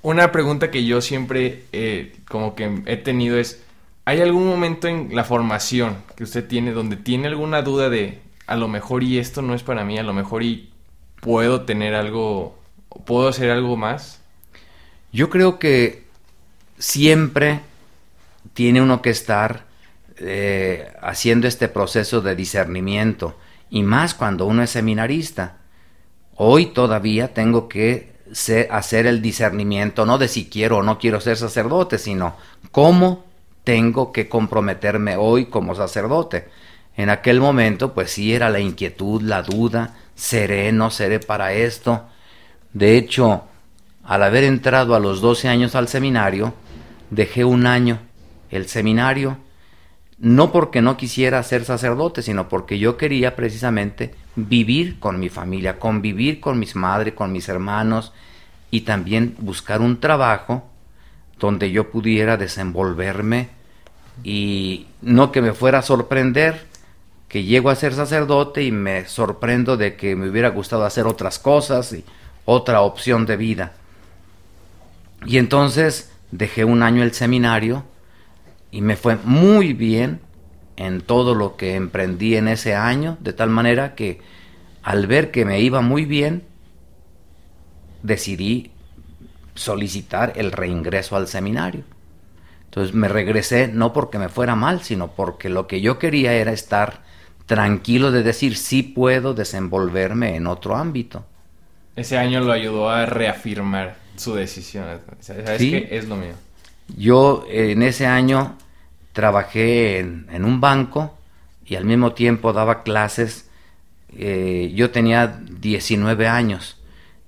una 0.00 0.32
pregunta 0.32 0.70
que 0.70 0.86
yo 0.86 1.02
siempre 1.02 1.64
eh, 1.72 2.16
como 2.26 2.54
que 2.54 2.80
he 2.86 2.96
tenido 2.96 3.36
es, 3.36 3.62
¿hay 4.06 4.22
algún 4.22 4.46
momento 4.46 4.88
en 4.88 5.14
la 5.14 5.24
formación 5.24 5.98
que 6.16 6.24
usted 6.24 6.48
tiene 6.48 6.72
donde 6.72 6.96
tiene 6.96 7.26
alguna 7.26 7.60
duda 7.60 7.90
de 7.90 8.22
a 8.46 8.56
lo 8.56 8.66
mejor 8.66 9.02
y 9.02 9.18
esto 9.18 9.42
no 9.42 9.54
es 9.54 9.62
para 9.62 9.84
mí, 9.84 9.98
a 9.98 10.02
lo 10.02 10.14
mejor 10.14 10.42
y 10.42 10.70
puedo 11.20 11.66
tener 11.66 11.94
algo, 11.94 12.58
puedo 13.04 13.28
hacer 13.28 13.50
algo 13.50 13.76
más? 13.76 14.22
Yo 15.12 15.28
creo 15.28 15.58
que 15.58 16.04
siempre 16.78 17.60
tiene 18.54 18.80
uno 18.80 19.02
que 19.02 19.10
estar 19.10 19.66
eh, 20.16 20.92
haciendo 21.02 21.48
este 21.48 21.68
proceso 21.68 22.20
de 22.20 22.36
discernimiento 22.36 23.36
y 23.68 23.82
más 23.82 24.14
cuando 24.14 24.46
uno 24.46 24.62
es 24.62 24.70
seminarista. 24.70 25.58
Hoy 26.36 26.66
todavía 26.66 27.34
tengo 27.34 27.68
que 27.68 28.14
hacer 28.70 29.06
el 29.06 29.20
discernimiento, 29.20 30.06
no 30.06 30.18
de 30.18 30.28
si 30.28 30.46
quiero 30.46 30.78
o 30.78 30.82
no 30.82 30.98
quiero 30.98 31.20
ser 31.20 31.36
sacerdote, 31.36 31.98
sino 31.98 32.36
cómo 32.70 33.24
tengo 33.64 34.12
que 34.12 34.28
comprometerme 34.28 35.16
hoy 35.16 35.46
como 35.46 35.74
sacerdote. 35.74 36.48
En 36.96 37.10
aquel 37.10 37.40
momento, 37.40 37.92
pues 37.92 38.12
sí 38.12 38.34
era 38.34 38.50
la 38.50 38.60
inquietud, 38.60 39.22
la 39.22 39.42
duda, 39.42 39.96
seré, 40.14 40.70
no 40.72 40.90
seré 40.90 41.18
para 41.18 41.52
esto. 41.52 42.04
De 42.72 42.96
hecho, 42.96 43.44
al 44.04 44.22
haber 44.22 44.44
entrado 44.44 44.94
a 44.94 45.00
los 45.00 45.20
12 45.20 45.48
años 45.48 45.74
al 45.74 45.88
seminario, 45.88 46.54
dejé 47.10 47.44
un 47.44 47.66
año 47.66 47.98
el 48.56 48.68
seminario, 48.68 49.38
no 50.18 50.52
porque 50.52 50.80
no 50.80 50.96
quisiera 50.96 51.42
ser 51.42 51.64
sacerdote, 51.64 52.22
sino 52.22 52.48
porque 52.48 52.78
yo 52.78 52.96
quería 52.96 53.34
precisamente 53.34 54.14
vivir 54.36 54.98
con 55.00 55.18
mi 55.18 55.28
familia, 55.28 55.78
convivir 55.78 56.40
con 56.40 56.58
mis 56.58 56.76
madres, 56.76 57.14
con 57.14 57.32
mis 57.32 57.48
hermanos 57.48 58.12
y 58.70 58.82
también 58.82 59.34
buscar 59.38 59.80
un 59.80 60.00
trabajo 60.00 60.64
donde 61.38 61.70
yo 61.70 61.90
pudiera 61.90 62.36
desenvolverme 62.36 63.48
y 64.22 64.86
no 65.02 65.32
que 65.32 65.42
me 65.42 65.52
fuera 65.52 65.78
a 65.78 65.82
sorprender 65.82 66.66
que 67.28 67.42
llego 67.42 67.70
a 67.70 67.74
ser 67.74 67.94
sacerdote 67.94 68.62
y 68.62 68.70
me 68.70 69.06
sorprendo 69.06 69.76
de 69.76 69.96
que 69.96 70.14
me 70.14 70.28
hubiera 70.28 70.50
gustado 70.50 70.84
hacer 70.84 71.06
otras 71.06 71.40
cosas 71.40 71.92
y 71.92 72.04
otra 72.44 72.82
opción 72.82 73.26
de 73.26 73.36
vida. 73.36 73.72
Y 75.26 75.38
entonces 75.38 76.12
dejé 76.30 76.64
un 76.64 76.82
año 76.84 77.02
el 77.02 77.12
seminario 77.12 77.84
y 78.74 78.80
me 78.80 78.96
fue 78.96 79.16
muy 79.22 79.72
bien 79.72 80.18
en 80.76 81.00
todo 81.00 81.36
lo 81.36 81.54
que 81.56 81.76
emprendí 81.76 82.34
en 82.34 82.48
ese 82.48 82.74
año, 82.74 83.16
de 83.20 83.32
tal 83.32 83.48
manera 83.48 83.94
que 83.94 84.20
al 84.82 85.06
ver 85.06 85.30
que 85.30 85.44
me 85.44 85.60
iba 85.60 85.80
muy 85.80 86.06
bien, 86.06 86.42
decidí 88.02 88.72
solicitar 89.54 90.32
el 90.34 90.50
reingreso 90.50 91.14
al 91.14 91.28
seminario. 91.28 91.84
Entonces 92.64 92.96
me 92.96 93.06
regresé 93.06 93.68
no 93.68 93.92
porque 93.92 94.18
me 94.18 94.28
fuera 94.28 94.56
mal, 94.56 94.82
sino 94.82 95.12
porque 95.12 95.48
lo 95.48 95.68
que 95.68 95.80
yo 95.80 96.00
quería 96.00 96.32
era 96.32 96.50
estar 96.50 97.04
tranquilo 97.46 98.10
de 98.10 98.24
decir 98.24 98.56
sí 98.56 98.82
puedo 98.82 99.34
desenvolverme 99.34 100.34
en 100.34 100.48
otro 100.48 100.74
ámbito. 100.74 101.24
Ese 101.94 102.18
año 102.18 102.40
lo 102.40 102.50
ayudó 102.50 102.90
a 102.90 103.06
reafirmar 103.06 103.98
su 104.16 104.34
decisión. 104.34 104.86
¿Sabes 105.20 105.60
qué? 105.60 105.86
Es 105.92 106.08
lo 106.08 106.16
mío. 106.16 106.34
Yo 106.96 107.46
en 107.48 107.82
ese 107.84 108.06
año 108.06 108.58
trabajé 109.14 110.00
en, 110.00 110.44
un 110.44 110.60
banco 110.60 111.16
y 111.64 111.76
al 111.76 111.86
mismo 111.86 112.12
tiempo 112.12 112.52
daba 112.52 112.82
clases. 112.82 113.48
Eh, 114.10 114.72
yo 114.74 114.90
tenía 114.90 115.40
19 115.48 116.28
años 116.28 116.82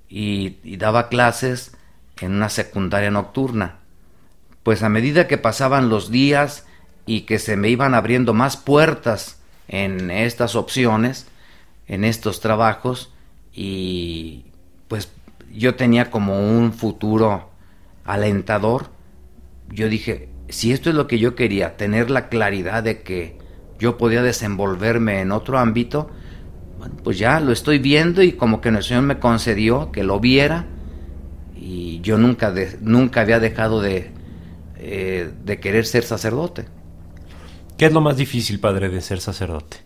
y, 0.09 0.77
daba 0.77 1.09
clases 1.09 1.75
en 2.21 2.33
una 2.33 2.51
secundaria 2.51 3.11
nocturna. 3.11 3.77
Pues 4.63 4.83
a 4.83 4.89
medida 4.89 5.29
que 5.29 5.39
pasaban 5.39 5.89
los 5.89 6.11
días 6.11 6.67
y 7.07 7.23
que 7.23 7.39
se 7.39 7.57
me 7.57 7.71
iban 7.71 7.95
abriendo 7.95 8.35
más 8.35 8.57
puertas 8.57 9.41
en 9.69 10.11
estas 10.11 10.57
opciones, 10.57 11.29
en 11.87 12.05
estos 12.05 12.41
trabajos, 12.41 13.13
y 13.53 14.45
pues 14.89 15.09
yo 15.53 15.77
tenía 15.77 16.11
como 16.11 16.41
un 16.41 16.73
futuro 16.73 17.51
alentador, 18.05 18.91
yo 19.69 19.89
dije, 19.89 20.29
si 20.49 20.73
esto 20.73 20.91
es 20.91 20.97
lo 20.97 21.07
que 21.07 21.19
yo 21.19 21.35
quería, 21.35 21.77
tener 21.77 22.11
la 22.11 22.29
claridad 22.29 22.83
de 22.83 23.03
que 23.03 23.39
yo 23.79 23.99
podía 23.99 24.23
desenvolverme 24.23 25.21
en 25.21 25.33
otro 25.33 25.59
ámbito, 25.59 26.11
pues 27.03 27.19
ya 27.19 27.41
lo 27.41 27.53
estoy 27.53 27.79
viendo 27.79 28.23
y 28.23 28.33
como 28.33 28.61
que 28.61 28.69
el 28.69 28.83
Señor 28.83 29.03
me 29.03 29.19
concedió 29.19 29.91
que 29.93 30.05
lo 30.05 30.21
viera 30.21 30.67
y 31.57 32.01
yo 32.01 32.19
nunca, 32.19 32.55
nunca 32.81 33.23
había 33.23 33.41
dejado 33.41 33.81
de, 33.81 34.11
eh, 34.77 35.31
de 35.45 35.61
querer 35.61 35.87
ser 35.87 36.05
sacerdote. 36.05 36.67
¿Qué 37.77 37.87
es 37.87 37.93
lo 37.93 38.01
más 38.01 38.17
difícil, 38.17 38.61
padre, 38.61 38.89
de 38.89 39.01
ser 39.01 39.21
sacerdote? 39.21 39.79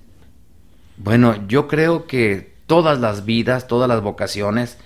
Bueno, 0.96 1.46
yo 1.48 1.66
creo 1.66 2.06
que 2.06 2.54
todas 2.66 3.00
las 3.00 3.24
vidas, 3.24 3.66
todas 3.66 3.88
las 3.88 4.02
vocaciones, 4.02 4.78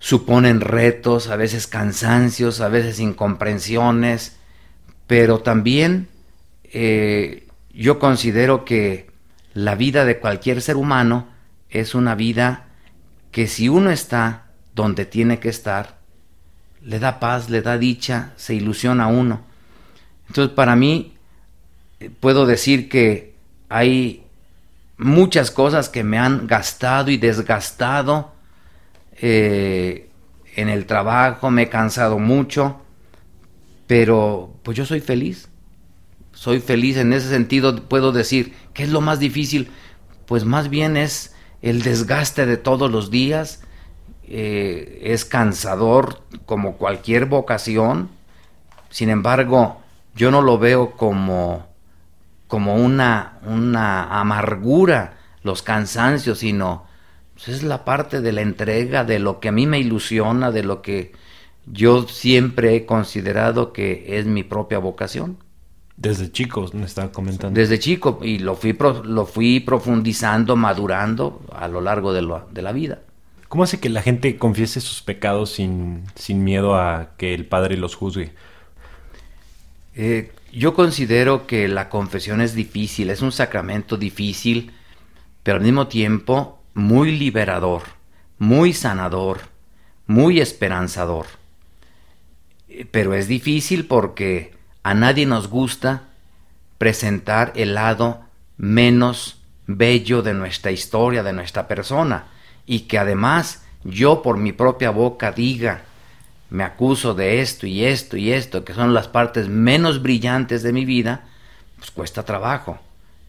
suponen 0.00 0.60
retos, 0.60 1.28
a 1.28 1.36
veces 1.36 1.66
cansancios, 1.66 2.60
a 2.60 2.68
veces 2.68 3.00
incomprensiones, 3.00 4.36
pero 5.06 5.40
también 5.40 6.08
eh, 6.64 7.46
yo 7.72 7.98
considero 7.98 8.64
que 8.64 9.10
la 9.52 9.74
vida 9.74 10.04
de 10.04 10.18
cualquier 10.18 10.62
ser 10.62 10.76
humano 10.76 11.28
es 11.70 11.94
una 11.94 12.14
vida 12.14 12.66
que 13.30 13.46
si 13.46 13.68
uno 13.68 13.90
está 13.90 14.46
donde 14.74 15.04
tiene 15.06 15.38
que 15.38 15.48
estar, 15.48 15.98
le 16.82 16.98
da 16.98 17.20
paz, 17.20 17.50
le 17.50 17.62
da 17.62 17.78
dicha, 17.78 18.32
se 18.36 18.54
ilusiona 18.54 19.04
a 19.04 19.08
uno. 19.08 19.42
Entonces 20.28 20.54
para 20.54 20.76
mí 20.76 21.14
eh, 22.00 22.10
puedo 22.20 22.46
decir 22.46 22.88
que 22.88 23.34
hay 23.68 24.24
muchas 24.96 25.50
cosas 25.50 25.88
que 25.88 26.04
me 26.04 26.18
han 26.18 26.46
gastado 26.46 27.10
y 27.10 27.16
desgastado 27.16 28.32
eh, 29.20 30.08
en 30.56 30.68
el 30.68 30.86
trabajo, 30.86 31.50
me 31.50 31.62
he 31.62 31.68
cansado 31.68 32.18
mucho, 32.18 32.83
pero 33.86 34.54
pues 34.62 34.76
yo 34.76 34.86
soy 34.86 35.00
feliz. 35.00 35.48
Soy 36.32 36.60
feliz 36.60 36.96
en 36.96 37.12
ese 37.12 37.28
sentido, 37.28 37.88
puedo 37.88 38.12
decir, 38.12 38.54
¿qué 38.72 38.82
es 38.82 38.90
lo 38.90 39.00
más 39.00 39.20
difícil? 39.20 39.70
Pues 40.26 40.44
más 40.44 40.68
bien 40.68 40.96
es 40.96 41.34
el 41.62 41.82
desgaste 41.82 42.44
de 42.44 42.56
todos 42.56 42.90
los 42.90 43.10
días, 43.10 43.62
eh, 44.26 45.00
es 45.04 45.24
cansador 45.24 46.22
como 46.46 46.76
cualquier 46.76 47.26
vocación, 47.26 48.10
Sin 48.90 49.10
embargo, 49.10 49.80
yo 50.14 50.30
no 50.30 50.40
lo 50.40 50.58
veo 50.58 50.92
como, 50.92 51.66
como 52.46 52.76
una, 52.76 53.38
una 53.44 54.20
amargura, 54.20 55.18
los 55.42 55.62
cansancios, 55.62 56.38
sino 56.38 56.84
pues, 57.34 57.48
es 57.48 57.62
la 57.64 57.84
parte 57.84 58.20
de 58.20 58.32
la 58.32 58.42
entrega, 58.42 59.04
de 59.04 59.18
lo 59.18 59.40
que 59.40 59.48
a 59.48 59.52
mí 59.52 59.66
me 59.66 59.80
ilusiona, 59.80 60.52
de 60.52 60.62
lo 60.62 60.80
que 60.80 61.12
yo 61.66 62.06
siempre 62.08 62.74
he 62.76 62.86
considerado 62.86 63.72
que 63.72 64.18
es 64.18 64.26
mi 64.26 64.42
propia 64.42 64.78
vocación. 64.78 65.38
Desde 65.96 66.30
chico, 66.30 66.68
me 66.72 66.84
estaba 66.84 67.12
comentando. 67.12 67.58
Desde 67.58 67.78
chico, 67.78 68.18
y 68.22 68.40
lo 68.40 68.56
fui, 68.56 68.76
lo 69.04 69.26
fui 69.26 69.60
profundizando, 69.60 70.56
madurando 70.56 71.40
a 71.52 71.68
lo 71.68 71.80
largo 71.80 72.12
de, 72.12 72.26
de, 72.50 72.62
la 72.62 72.72
vida. 72.72 73.00
¿Cómo 73.48 73.62
hace 73.62 73.78
que 73.78 73.88
la 73.88 74.02
gente 74.02 74.36
confiese 74.36 74.80
sus 74.80 75.02
pecados 75.02 75.50
sin, 75.50 76.02
sin 76.16 76.42
miedo 76.42 76.74
a 76.74 77.10
que 77.16 77.32
el 77.32 77.46
Padre 77.46 77.76
los 77.76 77.94
juzgue? 77.94 78.32
Eh, 79.94 80.32
yo 80.52 80.74
considero 80.74 81.46
que 81.46 81.68
la 81.68 81.88
confesión 81.88 82.40
es 82.40 82.54
difícil, 82.54 83.10
es 83.10 83.22
un 83.22 83.30
sacramento 83.30 83.96
difícil, 83.96 84.72
pero 85.44 85.58
al 85.58 85.64
mismo 85.64 85.86
tiempo 85.86 86.58
muy 86.74 87.16
liberador, 87.16 87.82
muy 88.38 88.72
sanador, 88.72 89.42
muy 90.06 90.40
esperanzador. 90.40 91.26
Pero 92.90 93.14
es 93.14 93.28
difícil 93.28 93.86
porque 93.86 94.54
a 94.82 94.94
nadie 94.94 95.26
nos 95.26 95.48
gusta 95.48 96.04
presentar 96.78 97.52
el 97.56 97.74
lado 97.74 98.22
menos 98.56 99.40
bello 99.66 100.22
de 100.22 100.34
nuestra 100.34 100.70
historia, 100.70 101.22
de 101.22 101.32
nuestra 101.32 101.66
persona, 101.68 102.26
y 102.66 102.80
que 102.80 102.98
además 102.98 103.64
yo 103.84 104.22
por 104.22 104.36
mi 104.36 104.52
propia 104.52 104.90
boca 104.90 105.32
diga, 105.32 105.82
me 106.50 106.64
acuso 106.64 107.14
de 107.14 107.40
esto 107.40 107.66
y 107.66 107.84
esto 107.84 108.16
y 108.16 108.32
esto, 108.32 108.64
que 108.64 108.74
son 108.74 108.94
las 108.94 109.08
partes 109.08 109.48
menos 109.48 110.02
brillantes 110.02 110.62
de 110.62 110.72
mi 110.72 110.84
vida, 110.84 111.24
pues 111.78 111.90
cuesta 111.90 112.24
trabajo. 112.24 112.78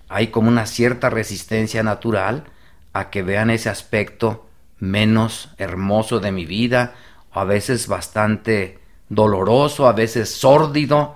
Hay 0.09 0.27
como 0.27 0.49
una 0.49 0.65
cierta 0.65 1.09
resistencia 1.09 1.83
natural 1.83 2.45
a 2.93 3.09
que 3.09 3.23
vean 3.23 3.49
ese 3.49 3.69
aspecto 3.69 4.47
menos 4.79 5.49
hermoso 5.57 6.19
de 6.19 6.31
mi 6.31 6.45
vida, 6.45 6.93
o 7.33 7.39
a 7.39 7.45
veces 7.45 7.87
bastante 7.87 8.79
doloroso, 9.09 9.87
a 9.87 9.93
veces 9.93 10.29
sórdido, 10.29 11.15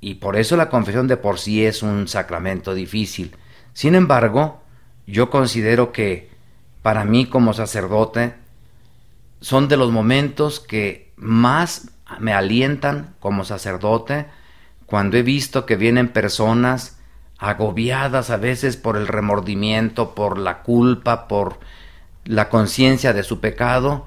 y 0.00 0.14
por 0.14 0.36
eso 0.36 0.56
la 0.56 0.68
confesión 0.68 1.08
de 1.08 1.16
por 1.16 1.38
sí 1.38 1.64
es 1.64 1.82
un 1.82 2.08
sacramento 2.08 2.74
difícil. 2.74 3.34
Sin 3.72 3.94
embargo, 3.94 4.62
yo 5.06 5.30
considero 5.30 5.92
que 5.92 6.30
para 6.82 7.04
mí 7.04 7.26
como 7.26 7.52
sacerdote 7.52 8.34
son 9.40 9.68
de 9.68 9.76
los 9.76 9.90
momentos 9.90 10.60
que 10.60 11.12
más 11.16 11.90
me 12.18 12.32
alientan 12.32 13.14
como 13.20 13.44
sacerdote 13.44 14.26
cuando 14.86 15.16
he 15.16 15.22
visto 15.22 15.66
que 15.66 15.76
vienen 15.76 16.08
personas 16.08 16.98
agobiadas 17.38 18.30
a 18.30 18.36
veces 18.36 18.76
por 18.76 18.96
el 18.96 19.08
remordimiento, 19.08 20.14
por 20.14 20.38
la 20.38 20.62
culpa, 20.62 21.28
por 21.28 21.58
la 22.24 22.48
conciencia 22.48 23.12
de 23.12 23.22
su 23.22 23.40
pecado, 23.40 24.06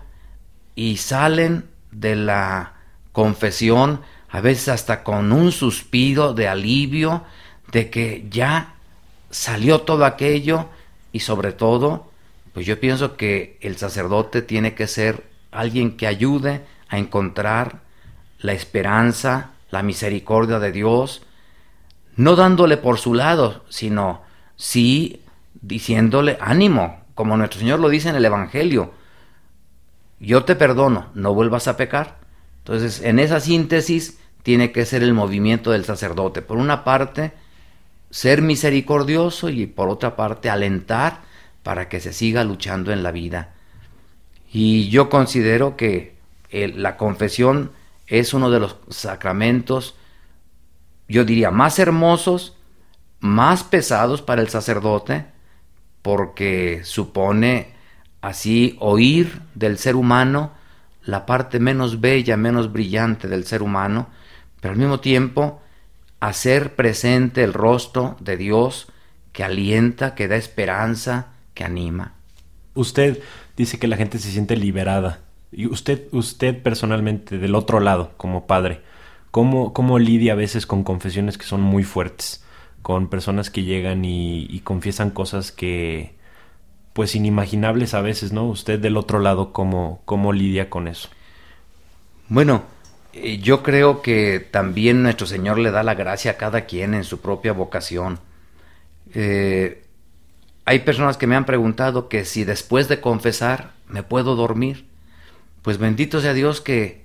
y 0.75 0.97
salen 0.97 1.69
de 1.91 2.15
la 2.15 2.78
confesión 3.19 3.99
a 4.29 4.39
veces 4.39 4.69
hasta 4.69 5.03
con 5.03 5.33
un 5.33 5.51
suspiro 5.51 6.33
de 6.33 6.47
alivio 6.47 7.25
de 7.69 7.89
que 7.89 8.25
ya 8.29 8.75
salió 9.29 9.81
todo 9.81 10.05
aquello 10.05 10.67
y 11.11 11.19
sobre 11.19 11.51
todo, 11.51 12.09
pues 12.53 12.65
yo 12.65 12.79
pienso 12.79 13.17
que 13.17 13.57
el 13.59 13.75
sacerdote 13.75 14.41
tiene 14.41 14.73
que 14.73 14.87
ser 14.87 15.25
alguien 15.51 15.97
que 15.97 16.07
ayude 16.07 16.61
a 16.87 16.97
encontrar 16.97 17.81
la 18.39 18.53
esperanza, 18.53 19.49
la 19.69 19.83
misericordia 19.83 20.59
de 20.59 20.71
Dios, 20.71 21.21
no 22.15 22.37
dándole 22.37 22.77
por 22.77 22.99
su 22.99 23.13
lado, 23.13 23.65
sino 23.67 24.21
sí 24.55 25.23
diciéndole 25.59 26.37
ánimo, 26.39 27.03
como 27.15 27.35
nuestro 27.35 27.59
Señor 27.59 27.81
lo 27.81 27.89
dice 27.89 28.07
en 28.07 28.15
el 28.15 28.23
Evangelio. 28.23 28.93
Yo 30.21 30.45
te 30.45 30.55
perdono, 30.55 31.07
no 31.15 31.33
vuelvas 31.33 31.67
a 31.67 31.75
pecar. 31.75 32.18
Entonces, 32.69 33.01
en 33.01 33.17
esa 33.17 33.39
síntesis 33.39 34.19
tiene 34.43 34.71
que 34.71 34.85
ser 34.85 35.01
el 35.01 35.15
movimiento 35.15 35.71
del 35.71 35.85
sacerdote. 35.85 36.43
Por 36.43 36.57
una 36.57 36.83
parte, 36.83 37.31
ser 38.11 38.43
misericordioso 38.43 39.49
y 39.49 39.65
por 39.65 39.89
otra 39.89 40.15
parte, 40.15 40.51
alentar 40.51 41.21
para 41.63 41.89
que 41.89 41.99
se 41.99 42.13
siga 42.13 42.43
luchando 42.43 42.91
en 42.91 43.01
la 43.01 43.11
vida. 43.11 43.55
Y 44.51 44.89
yo 44.89 45.09
considero 45.09 45.77
que 45.77 46.15
la 46.51 46.95
confesión 46.95 47.71
es 48.05 48.35
uno 48.35 48.51
de 48.51 48.59
los 48.59 48.77
sacramentos 48.89 49.95
yo 51.09 51.25
diría, 51.25 51.49
más 51.49 51.79
hermosos, 51.79 52.55
más 53.19 53.63
pesados 53.63 54.21
para 54.21 54.43
el 54.43 54.49
sacerdote, 54.49 55.25
porque 56.03 56.81
supone 56.83 57.73
así 58.21 58.77
oír 58.79 59.41
del 59.55 59.79
ser 59.79 59.95
humano 59.95 60.51
la 61.03 61.25
parte 61.25 61.59
menos 61.59 62.01
bella, 62.01 62.37
menos 62.37 62.71
brillante 62.71 63.27
del 63.27 63.45
ser 63.45 63.61
humano, 63.63 64.09
pero 64.61 64.73
al 64.73 64.79
mismo 64.79 64.99
tiempo 64.99 65.61
hacer 66.19 66.75
presente 66.75 67.43
el 67.43 67.53
rostro 67.53 68.17
de 68.19 68.37
Dios 68.37 68.87
que 69.31 69.43
alienta, 69.43 70.15
que 70.15 70.27
da 70.27 70.35
esperanza, 70.35 71.27
que 71.53 71.63
anima. 71.63 72.13
Usted 72.73 73.21
dice 73.55 73.79
que 73.79 73.87
la 73.87 73.97
gente 73.97 74.19
se 74.19 74.31
siente 74.31 74.55
liberada. 74.55 75.19
Y 75.51 75.67
usted, 75.67 76.07
usted 76.11 76.61
personalmente, 76.61 77.37
del 77.37 77.55
otro 77.55 77.79
lado, 77.79 78.11
como 78.17 78.45
padre, 78.45 78.81
cómo, 79.31 79.99
lidia 79.99 80.33
a 80.33 80.35
veces 80.35 80.65
con 80.65 80.83
confesiones 80.83 81.37
que 81.37 81.45
son 81.45 81.61
muy 81.61 81.83
fuertes, 81.83 82.43
con 82.81 83.09
personas 83.09 83.49
que 83.49 83.63
llegan 83.63 84.05
y, 84.05 84.61
confiesan 84.63 85.09
cosas 85.09 85.51
que, 85.51 86.15
pues 86.93 87.15
inimaginables 87.15 87.93
a 87.93 88.01
veces, 88.01 88.31
¿no? 88.31 88.45
Usted 88.45 88.79
del 88.79 88.97
otro 88.97 89.19
lado, 89.19 89.53
¿cómo, 89.53 90.01
cómo 90.05 90.33
lidia 90.33 90.69
con 90.69 90.87
eso? 90.87 91.09
Bueno, 92.27 92.63
eh, 93.13 93.37
yo 93.39 93.63
creo 93.63 94.01
que 94.01 94.39
también 94.39 95.03
nuestro 95.03 95.27
Señor 95.27 95.59
le 95.59 95.71
da 95.71 95.83
la 95.83 95.95
gracia 95.95 96.31
a 96.31 96.37
cada 96.37 96.61
quien 96.61 96.93
en 96.93 97.03
su 97.03 97.21
propia 97.21 97.53
vocación. 97.53 98.19
Eh, 99.13 99.83
hay 100.65 100.79
personas 100.79 101.17
que 101.17 101.27
me 101.27 101.35
han 101.35 101.45
preguntado 101.45 102.09
que 102.09 102.25
si 102.25 102.43
después 102.43 102.87
de 102.87 103.01
confesar 103.01 103.71
me 103.87 104.03
puedo 104.03 104.35
dormir. 104.35 104.85
Pues 105.61 105.77
bendito 105.77 106.21
sea 106.21 106.33
Dios 106.33 106.61
que 106.61 107.03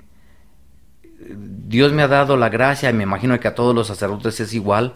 Dios 1.27 1.92
me 1.92 2.03
ha 2.03 2.09
dado 2.09 2.37
la 2.37 2.51
gracia, 2.51 2.90
y 2.90 2.92
me 2.92 3.05
imagino 3.05 3.38
que 3.40 3.49
a 3.49 3.55
todos 3.55 3.75
los 3.75 3.87
sacerdotes 3.87 4.40
es 4.40 4.53
igual, 4.53 4.94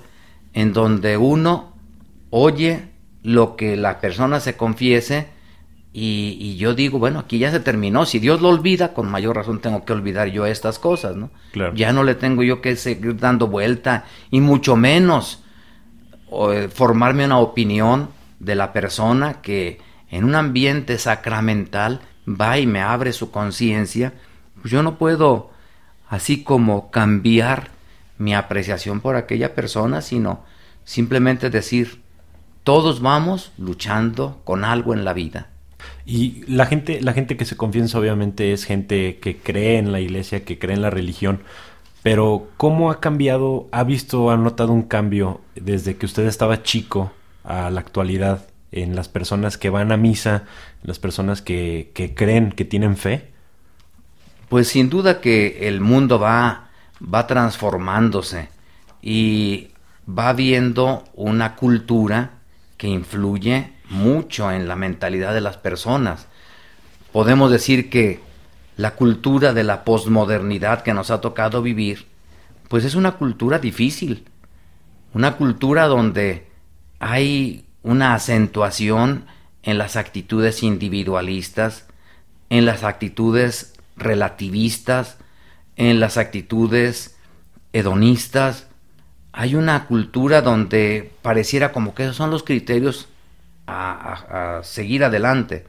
en 0.53 0.73
donde 0.73 1.17
uno 1.17 1.75
oye 2.31 2.91
lo 3.29 3.57
que 3.57 3.77
la 3.77 4.01
persona 4.01 4.41
se 4.41 4.57
confiese 4.57 5.27
y, 5.93 6.57
yo 6.57 6.75
digo, 6.75 6.99
bueno, 6.99 7.19
aquí 7.19 7.39
ya 7.39 7.51
se 7.51 7.61
terminó. 7.61 8.07
Si 8.07 8.21
Dios 8.21 8.41
lo 8.41 8.49
olvida, 8.49 8.95
con 8.95 9.11
mayor 9.11 9.37
razón 9.37 9.61
tengo 9.61 9.85
que 9.85 9.93
olvidar 9.93 10.29
yo 10.29 10.47
estas 10.47 10.79
cosas, 10.79 11.17
¿no? 11.17 11.31
Ya 11.75 11.93
no 11.93 12.05
le 12.05 12.15
tengo 12.15 12.43
yo 12.43 12.63
que 12.63 12.75
seguir 12.77 13.19
dando 13.19 13.49
vuelta 13.49 14.05
y 14.31 14.41
mucho 14.41 14.77
menos 14.77 15.43
eh, 16.33 16.69
formarme 16.73 17.27
una 17.27 17.39
opinión 17.39 18.09
de 18.39 18.55
la 18.55 18.73
persona 18.73 19.43
que 19.43 19.79
en 20.11 20.25
un 20.25 20.35
ambiente 20.35 20.97
sacramental 20.97 22.01
va 22.29 22.59
y 22.59 22.67
me 22.67 22.81
abre 22.81 23.13
su 23.13 23.31
conciencia. 23.31 24.15
Pues 24.63 24.73
yo 24.73 24.83
no 24.83 24.97
puedo 24.97 25.51
así 26.09 26.45
como 26.45 26.91
cambiar 26.91 27.69
mi 28.17 28.35
apreciación 28.35 29.01
por 29.01 29.17
aquella 29.17 29.55
persona, 29.55 30.01
sino 30.01 30.45
simplemente 30.85 31.51
decir, 31.51 32.08
todos 32.69 33.01
vamos 33.01 33.51
luchando 33.57 34.43
con 34.45 34.63
algo 34.63 34.93
en 34.93 35.03
la 35.03 35.15
vida. 35.15 35.47
Y 36.05 36.45
la 36.47 36.67
gente, 36.67 37.01
la 37.01 37.15
gente 37.15 37.39
que 37.39 37.47
se 37.47 37.57
confiesa 37.57 37.99
obviamente 37.99 38.53
es 38.53 38.65
gente 38.65 39.21
que 39.21 39.39
cree 39.39 39.79
en 39.79 39.91
la 39.91 40.01
iglesia, 40.01 40.45
que 40.45 40.59
cree 40.59 40.77
en 40.77 40.83
la 40.83 40.91
religión, 40.91 41.41
pero 42.03 42.49
¿cómo 42.59 42.91
ha 42.91 43.01
cambiado, 43.01 43.69
ha 43.73 43.85
visto, 43.85 44.31
ha 44.31 44.37
notado 44.37 44.75
un 44.75 44.83
cambio 44.83 45.41
desde 45.55 45.97
que 45.97 46.05
usted 46.05 46.27
estaba 46.27 46.63
chico 46.63 47.11
a 47.43 47.71
la 47.71 47.81
actualidad 47.81 48.45
en 48.71 48.95
las 48.95 49.09
personas 49.09 49.57
que 49.57 49.71
van 49.71 49.91
a 49.91 49.97
misa, 49.97 50.45
en 50.83 50.89
las 50.89 50.99
personas 50.99 51.41
que, 51.41 51.91
que 51.95 52.15
creen, 52.15 52.53
que 52.53 52.67
tienen 52.67 52.99
fe? 52.99 53.31
Pues 54.51 54.69
sin 54.69 54.91
duda 54.91 55.23
que 55.23 55.67
el 55.69 55.81
mundo 55.81 56.19
va, 56.19 56.69
va 57.03 57.27
transformándose 57.27 58.51
y 59.01 59.69
va 60.07 60.35
viendo 60.35 61.05
una 61.15 61.57
cultura 61.57 62.33
que 62.79 62.89
influye 62.89 63.75
mucho 63.91 64.51
en 64.51 64.67
la 64.69 64.77
mentalidad 64.77 65.35
de 65.35 65.43
las 65.43 65.59
personas. 65.59 66.29
Podemos 67.13 67.51
decir 67.51 67.91
que 67.91 68.21
la 68.79 68.93
cultura 68.93 69.53
de 69.53 69.65
la 69.65 69.85
posmodernidad 69.85 70.83
que 70.83 70.95
nos 70.95 71.11
ha 71.11 71.21
tocado 71.21 71.61
vivir, 71.61 72.07
pues 72.69 72.85
es 72.85 72.95
una 72.95 73.13
cultura 73.13 73.59
difícil, 73.59 74.25
una 75.13 75.37
cultura 75.37 75.87
donde 75.87 76.47
hay 77.01 77.67
una 77.83 78.15
acentuación 78.15 79.27
en 79.65 79.79
las 79.79 79.97
actitudes 79.97 80.63
individualistas, 80.63 81.87
en 82.51 82.67
las 82.67 82.85
actitudes 82.85 83.75
relativistas, 83.97 85.19
en 85.77 85.99
las 85.99 86.17
actitudes 86.17 87.17
hedonistas. 87.73 88.68
Hay 89.39 89.55
una 89.55 89.87
cultura 89.87 90.43
donde 90.43 91.13
pareciera 91.23 91.71
como 91.71 91.95
que 91.95 92.03
esos 92.03 92.17
son 92.17 92.33
los 92.33 92.43
criterios 92.43 93.07
a, 93.69 94.57
a 94.59 94.65
seguir 94.65 95.05
adelante. 95.05 95.65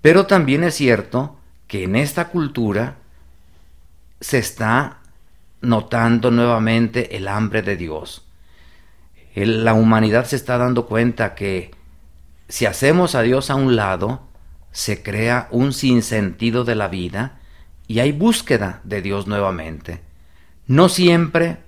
Pero 0.00 0.26
también 0.26 0.62
es 0.62 0.76
cierto 0.76 1.40
que 1.66 1.82
en 1.82 1.96
esta 1.96 2.28
cultura 2.28 2.98
se 4.20 4.38
está 4.38 4.98
notando 5.60 6.30
nuevamente 6.30 7.16
el 7.16 7.26
hambre 7.26 7.62
de 7.62 7.76
Dios. 7.76 8.24
la 9.34 9.74
humanidad 9.74 10.26
se 10.26 10.36
está 10.36 10.56
dando 10.56 10.86
cuenta 10.86 11.34
que 11.34 11.72
si 12.48 12.64
hacemos 12.64 13.16
a 13.16 13.22
Dios 13.22 13.50
a 13.50 13.56
un 13.56 13.74
lado, 13.74 14.22
se 14.70 15.02
crea 15.02 15.48
un 15.50 15.72
sinsentido 15.72 16.62
de 16.62 16.76
la 16.76 16.86
vida 16.86 17.40
y 17.88 17.98
hay 17.98 18.12
búsqueda 18.12 18.82
de 18.84 19.02
Dios 19.02 19.26
nuevamente. 19.26 20.00
No 20.68 20.88
siempre 20.88 21.66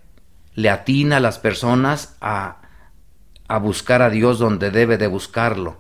le 0.55 0.71
atina 0.71 1.19
a 1.19 1.21
las 1.21 1.39
personas 1.39 2.17
a, 2.21 2.63
a 3.49 3.59
buscar 3.59 4.03
a 4.03 4.11
Dios 4.11 4.39
donde 4.39 4.71
debe 4.71 4.99
de 4.99 5.07
buscarlo. 5.07 5.79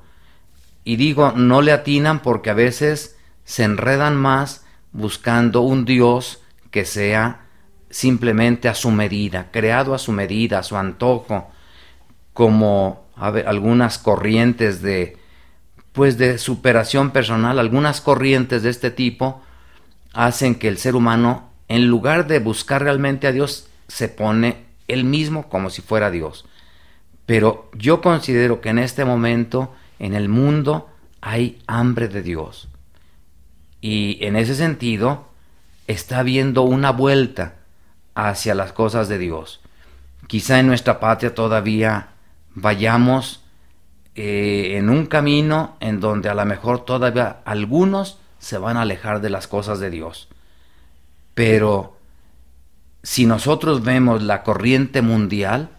Y 0.84 0.96
digo, 0.96 1.32
no 1.32 1.62
le 1.62 1.72
atinan 1.72 2.20
porque 2.20 2.50
a 2.50 2.54
veces 2.54 3.16
se 3.44 3.64
enredan 3.64 4.16
más 4.16 4.64
buscando 4.92 5.60
un 5.60 5.84
Dios 5.84 6.42
que 6.70 6.84
sea 6.84 7.42
simplemente 7.90 8.68
a 8.68 8.74
su 8.74 8.90
medida, 8.90 9.50
creado 9.50 9.94
a 9.94 9.98
su 9.98 10.12
medida, 10.12 10.60
a 10.60 10.62
su 10.62 10.76
antojo, 10.76 11.50
como 12.32 13.06
algunas 13.16 13.98
corrientes 13.98 14.80
de 14.80 15.18
pues 15.92 16.18
de 16.18 16.38
superación 16.38 17.10
personal, 17.10 17.58
algunas 17.58 18.00
corrientes 18.00 18.62
de 18.62 18.70
este 18.70 18.92
tipo 18.92 19.42
hacen 20.12 20.54
que 20.54 20.68
el 20.68 20.78
ser 20.78 20.94
humano 20.94 21.50
en 21.68 21.88
lugar 21.88 22.26
de 22.28 22.38
buscar 22.38 22.82
realmente 22.82 23.26
a 23.26 23.32
Dios 23.32 23.68
se 23.90 24.08
pone 24.08 24.64
él 24.86 25.04
mismo 25.04 25.48
como 25.48 25.68
si 25.68 25.82
fuera 25.82 26.10
Dios. 26.10 26.46
Pero 27.26 27.70
yo 27.74 28.00
considero 28.00 28.60
que 28.60 28.70
en 28.70 28.78
este 28.78 29.04
momento 29.04 29.74
en 29.98 30.14
el 30.14 30.28
mundo 30.28 30.88
hay 31.20 31.60
hambre 31.66 32.08
de 32.08 32.22
Dios. 32.22 32.68
Y 33.80 34.18
en 34.24 34.36
ese 34.36 34.54
sentido 34.54 35.28
está 35.86 36.20
habiendo 36.20 36.62
una 36.62 36.92
vuelta 36.92 37.56
hacia 38.14 38.54
las 38.54 38.72
cosas 38.72 39.08
de 39.08 39.18
Dios. 39.18 39.60
Quizá 40.28 40.60
en 40.60 40.68
nuestra 40.68 41.00
patria 41.00 41.34
todavía 41.34 42.10
vayamos 42.54 43.42
eh, 44.14 44.76
en 44.76 44.88
un 44.88 45.06
camino 45.06 45.76
en 45.80 45.98
donde 45.98 46.28
a 46.28 46.34
lo 46.34 46.44
mejor 46.44 46.84
todavía 46.84 47.40
algunos 47.44 48.18
se 48.38 48.56
van 48.56 48.76
a 48.76 48.82
alejar 48.82 49.20
de 49.20 49.30
las 49.30 49.48
cosas 49.48 49.80
de 49.80 49.90
Dios. 49.90 50.28
Pero 51.34 51.99
si 53.02 53.26
nosotros 53.26 53.82
vemos 53.82 54.22
la 54.22 54.42
corriente 54.42 55.02
mundial, 55.02 55.70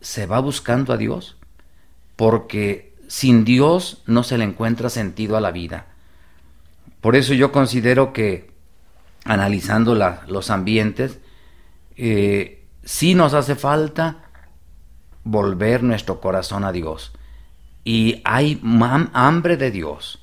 se 0.00 0.26
va 0.26 0.40
buscando 0.40 0.92
a 0.92 0.96
Dios, 0.96 1.36
porque 2.16 2.94
sin 3.08 3.44
Dios 3.44 4.02
no 4.06 4.22
se 4.22 4.38
le 4.38 4.44
encuentra 4.44 4.90
sentido 4.90 5.36
a 5.36 5.40
la 5.40 5.50
vida. 5.50 5.86
Por 7.00 7.16
eso 7.16 7.34
yo 7.34 7.52
considero 7.52 8.12
que, 8.12 8.50
analizando 9.24 9.94
los 9.94 10.50
ambientes, 10.50 11.18
eh, 11.96 12.64
sí 12.84 13.14
nos 13.14 13.34
hace 13.34 13.56
falta 13.56 14.30
volver 15.24 15.82
nuestro 15.82 16.20
corazón 16.20 16.64
a 16.64 16.72
Dios. 16.72 17.12
Y 17.84 18.20
hay 18.24 18.60
hambre 19.12 19.56
de 19.56 19.70
Dios. 19.70 20.22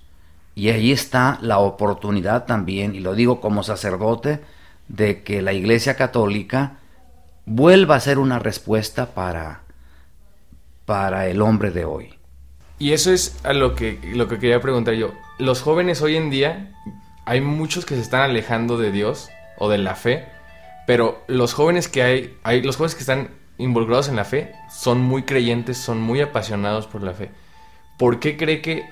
Y 0.53 0.69
ahí 0.69 0.91
está 0.91 1.37
la 1.41 1.59
oportunidad 1.59 2.45
también, 2.45 2.95
y 2.95 2.99
lo 2.99 3.13
digo 3.13 3.41
como 3.41 3.63
sacerdote, 3.63 4.41
de 4.87 5.23
que 5.23 5.41
la 5.41 5.53
Iglesia 5.53 5.95
Católica 5.95 6.79
vuelva 7.45 7.95
a 7.95 7.99
ser 7.99 8.19
una 8.19 8.39
respuesta 8.39 9.13
para, 9.13 9.61
para 10.85 11.27
el 11.27 11.41
hombre 11.41 11.71
de 11.71 11.85
hoy. 11.85 12.13
Y 12.79 12.91
eso 12.91 13.11
es 13.11 13.39
a 13.43 13.53
lo 13.53 13.73
que, 13.75 13.99
lo 14.13 14.27
que 14.27 14.37
quería 14.37 14.61
preguntar 14.61 14.93
yo. 14.93 15.11
Los 15.39 15.61
jóvenes 15.61 16.01
hoy 16.01 16.15
en 16.15 16.29
día, 16.29 16.73
hay 17.25 17.41
muchos 17.41 17.85
que 17.85 17.95
se 17.95 18.01
están 18.01 18.21
alejando 18.21 18.77
de 18.77 18.91
Dios 18.91 19.29
o 19.57 19.69
de 19.69 19.77
la 19.77 19.95
fe, 19.95 20.25
pero 20.85 21.23
los 21.27 21.53
jóvenes 21.53 21.87
que 21.87 22.03
hay, 22.03 22.37
hay 22.43 22.61
los 22.61 22.77
jóvenes 22.77 22.95
que 22.95 23.01
están 23.01 23.29
involucrados 23.57 24.09
en 24.09 24.15
la 24.15 24.25
fe 24.25 24.51
son 24.69 25.01
muy 25.01 25.23
creyentes, 25.23 25.77
son 25.77 25.99
muy 25.99 26.21
apasionados 26.21 26.85
por 26.85 27.01
la 27.01 27.13
fe. 27.13 27.31
¿Por 27.97 28.19
qué 28.19 28.37
cree 28.37 28.61
que 28.61 28.85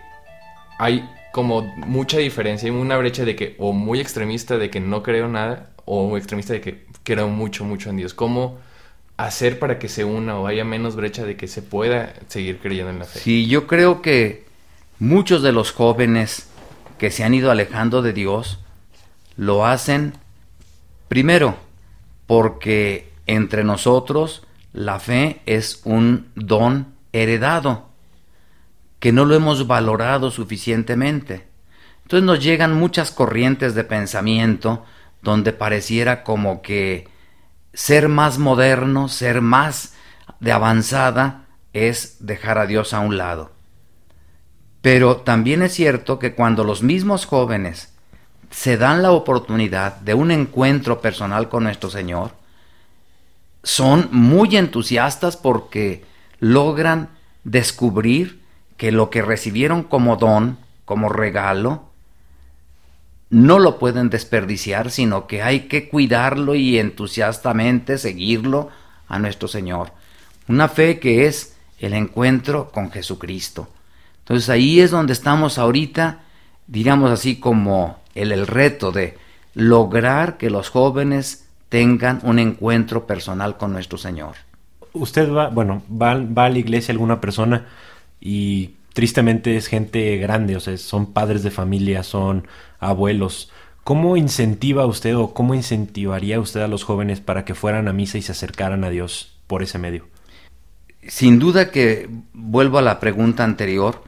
hay 0.79 1.07
como 1.31 1.61
mucha 1.61 2.17
diferencia, 2.17 2.69
hay 2.69 2.75
una 2.75 2.97
brecha 2.97 3.25
de 3.25 3.35
que 3.35 3.55
o 3.59 3.73
muy 3.73 3.99
extremista 3.99 4.57
de 4.57 4.69
que 4.69 4.79
no 4.79 5.03
creo 5.03 5.27
nada 5.27 5.74
o 5.85 6.17
extremista 6.17 6.53
de 6.53 6.61
que 6.61 6.85
creo 7.03 7.29
mucho, 7.29 7.63
mucho 7.63 7.89
en 7.89 7.97
Dios? 7.97 8.13
¿Cómo 8.13 8.57
hacer 9.17 9.59
para 9.59 9.79
que 9.79 9.87
se 9.87 10.03
una 10.03 10.37
o 10.37 10.47
haya 10.47 10.65
menos 10.65 10.95
brecha 10.95 11.25
de 11.25 11.37
que 11.37 11.47
se 11.47 11.61
pueda 11.61 12.13
seguir 12.27 12.59
creyendo 12.59 12.91
en 12.91 12.99
la 12.99 13.05
fe? 13.05 13.19
Sí, 13.19 13.47
yo 13.47 13.67
creo 13.67 14.01
que 14.01 14.45
muchos 14.99 15.41
de 15.41 15.51
los 15.51 15.71
jóvenes 15.71 16.49
que 16.97 17.11
se 17.11 17.23
han 17.23 17.33
ido 17.33 17.51
alejando 17.51 18.01
de 18.01 18.13
Dios 18.13 18.59
lo 19.37 19.65
hacen 19.65 20.13
primero 21.07 21.55
porque 22.27 23.11
entre 23.27 23.63
nosotros 23.63 24.43
la 24.73 24.99
fe 24.99 25.41
es 25.45 25.81
un 25.85 26.27
don 26.35 26.87
heredado 27.13 27.85
que 28.99 29.11
no 29.11 29.25
lo 29.25 29.35
hemos 29.35 29.67
valorado 29.67 30.31
suficientemente. 30.31 31.45
Entonces 32.03 32.25
nos 32.25 32.43
llegan 32.43 32.73
muchas 32.73 33.11
corrientes 33.11 33.75
de 33.75 33.83
pensamiento 33.83 34.85
donde 35.25 35.51
pareciera 35.51 36.23
como 36.23 36.61
que 36.61 37.09
ser 37.73 38.07
más 38.07 38.37
moderno, 38.37 39.09
ser 39.09 39.41
más 39.41 39.93
de 40.39 40.53
avanzada, 40.53 41.47
es 41.73 42.25
dejar 42.25 42.57
a 42.57 42.67
Dios 42.67 42.93
a 42.93 43.01
un 43.01 43.17
lado. 43.17 43.51
Pero 44.81 45.17
también 45.17 45.61
es 45.61 45.73
cierto 45.73 46.19
que 46.19 46.33
cuando 46.33 46.63
los 46.63 46.81
mismos 46.81 47.25
jóvenes 47.25 47.93
se 48.49 48.77
dan 48.77 49.01
la 49.01 49.11
oportunidad 49.11 49.97
de 49.97 50.13
un 50.13 50.31
encuentro 50.31 51.01
personal 51.01 51.49
con 51.49 51.63
nuestro 51.63 51.89
Señor, 51.89 52.31
son 53.63 54.07
muy 54.11 54.55
entusiastas 54.55 55.35
porque 55.35 56.05
logran 56.39 57.09
descubrir 57.43 58.41
que 58.77 58.91
lo 58.91 59.09
que 59.09 59.21
recibieron 59.23 59.83
como 59.83 60.17
don, 60.17 60.59
como 60.85 61.09
regalo, 61.09 61.89
no 63.29 63.59
lo 63.59 63.79
pueden 63.79 64.09
desperdiciar, 64.09 64.91
sino 64.91 65.27
que 65.27 65.41
hay 65.41 65.61
que 65.61 65.89
cuidarlo 65.89 66.55
y 66.55 66.79
entusiastamente 66.79 67.97
seguirlo 67.97 68.69
a 69.07 69.19
nuestro 69.19 69.47
Señor. 69.47 69.91
Una 70.47 70.67
fe 70.69 70.99
que 70.99 71.25
es 71.25 71.55
el 71.79 71.93
encuentro 71.93 72.71
con 72.71 72.91
Jesucristo. 72.91 73.67
Entonces 74.19 74.49
ahí 74.49 74.79
es 74.79 74.91
donde 74.91 75.13
estamos 75.13 75.57
ahorita, 75.57 76.21
diríamos 76.67 77.11
así 77.11 77.37
como 77.37 77.99
el, 78.13 78.31
el 78.31 78.47
reto 78.47 78.91
de 78.91 79.17
lograr 79.53 80.37
que 80.37 80.49
los 80.49 80.69
jóvenes 80.69 81.47
tengan 81.69 82.19
un 82.23 82.39
encuentro 82.39 83.07
personal 83.07 83.57
con 83.57 83.73
nuestro 83.73 83.97
Señor. 83.97 84.35
Usted 84.93 85.31
va, 85.31 85.49
bueno, 85.49 85.83
va 85.89 86.11
a 86.11 86.49
la 86.49 86.57
iglesia 86.57 86.93
alguna 86.93 87.19
persona 87.19 87.65
y 88.21 88.71
tristemente 88.95 89.57
es 89.57 89.67
gente 89.67 90.15
grande, 90.15 90.55
o 90.55 90.61
sea, 90.61 90.77
son 90.77 91.11
padres 91.11 91.43
de 91.43 91.51
familia, 91.51 92.01
son 92.01 92.47
abuelos. 92.79 93.51
¿Cómo 93.83 94.15
incentiva 94.15 94.85
usted 94.85 95.17
o 95.17 95.33
cómo 95.33 95.53
incentivaría 95.53 96.39
usted 96.39 96.61
a 96.61 96.69
los 96.69 96.85
jóvenes 96.85 97.19
para 97.19 97.43
que 97.43 97.55
fueran 97.55 97.89
a 97.89 97.93
misa 97.93 98.17
y 98.17 98.21
se 98.21 98.31
acercaran 98.31 98.85
a 98.85 98.89
Dios 98.89 99.33
por 99.47 99.63
ese 99.63 99.79
medio? 99.79 100.07
Sin 101.09 101.39
duda 101.39 101.71
que 101.71 102.09
vuelvo 102.31 102.77
a 102.77 102.81
la 102.81 103.01
pregunta 103.01 103.43
anterior, 103.43 104.01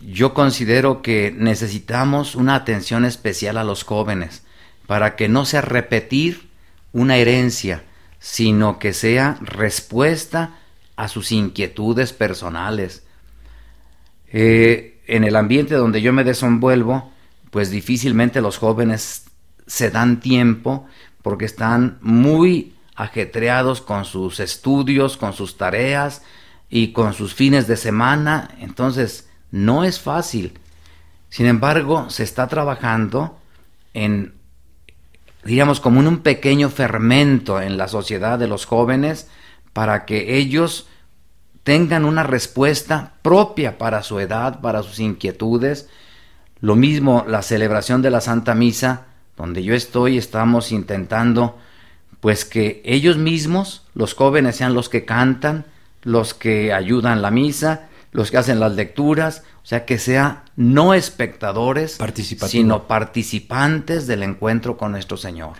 yo 0.00 0.32
considero 0.32 1.02
que 1.02 1.32
necesitamos 1.36 2.34
una 2.34 2.54
atención 2.54 3.04
especial 3.04 3.58
a 3.58 3.64
los 3.64 3.84
jóvenes 3.84 4.44
para 4.86 5.14
que 5.14 5.28
no 5.28 5.44
sea 5.44 5.60
repetir 5.60 6.48
una 6.94 7.18
herencia, 7.18 7.84
sino 8.18 8.78
que 8.78 8.94
sea 8.94 9.36
respuesta 9.42 10.56
a 10.96 11.08
sus 11.08 11.32
inquietudes 11.32 12.14
personales. 12.14 13.04
Eh, 14.32 15.00
en 15.06 15.24
el 15.24 15.36
ambiente 15.36 15.74
donde 15.74 16.00
yo 16.00 16.12
me 16.12 16.24
desenvuelvo, 16.24 17.12
pues 17.50 17.70
difícilmente 17.70 18.40
los 18.40 18.56
jóvenes 18.56 19.26
se 19.66 19.90
dan 19.90 20.20
tiempo 20.20 20.86
porque 21.22 21.44
están 21.44 21.98
muy 22.00 22.74
ajetreados 22.94 23.80
con 23.80 24.04
sus 24.04 24.40
estudios, 24.40 25.16
con 25.16 25.32
sus 25.34 25.56
tareas 25.56 26.22
y 26.70 26.92
con 26.92 27.14
sus 27.14 27.34
fines 27.34 27.66
de 27.66 27.76
semana. 27.76 28.50
Entonces, 28.58 29.28
no 29.50 29.84
es 29.84 30.00
fácil. 30.00 30.58
Sin 31.28 31.46
embargo, 31.46 32.10
se 32.10 32.24
está 32.24 32.48
trabajando 32.48 33.38
en, 33.94 34.34
digamos, 35.44 35.80
como 35.80 36.00
en 36.00 36.08
un 36.08 36.18
pequeño 36.18 36.70
fermento 36.70 37.60
en 37.60 37.76
la 37.76 37.88
sociedad 37.88 38.38
de 38.38 38.48
los 38.48 38.64
jóvenes 38.64 39.28
para 39.72 40.04
que 40.04 40.36
ellos 40.36 40.88
tengan 41.64 42.04
una 42.04 42.22
respuesta 42.22 43.14
propia 43.22 43.78
para 43.78 44.02
su 44.02 44.18
edad, 44.20 44.60
para 44.60 44.82
sus 44.82 44.98
inquietudes. 44.98 45.88
Lo 46.60 46.76
mismo 46.76 47.24
la 47.26 47.42
celebración 47.42 48.02
de 48.02 48.10
la 48.10 48.20
Santa 48.20 48.54
Misa, 48.54 49.06
donde 49.36 49.62
yo 49.62 49.74
estoy, 49.74 50.18
estamos 50.18 50.72
intentando 50.72 51.58
pues 52.20 52.44
que 52.44 52.82
ellos 52.84 53.16
mismos, 53.16 53.82
los 53.94 54.14
jóvenes, 54.14 54.56
sean 54.56 54.74
los 54.74 54.88
que 54.88 55.04
cantan, 55.04 55.64
los 56.02 56.34
que 56.34 56.72
ayudan 56.72 57.20
la 57.20 57.32
misa, 57.32 57.88
los 58.12 58.30
que 58.30 58.38
hacen 58.38 58.60
las 58.60 58.72
lecturas, 58.72 59.42
o 59.62 59.66
sea, 59.66 59.84
que 59.84 59.98
sea 59.98 60.44
no 60.54 60.94
espectadores, 60.94 61.98
sino 62.46 62.86
participantes 62.86 64.06
del 64.06 64.22
encuentro 64.22 64.76
con 64.76 64.92
nuestro 64.92 65.16
Señor. 65.16 65.58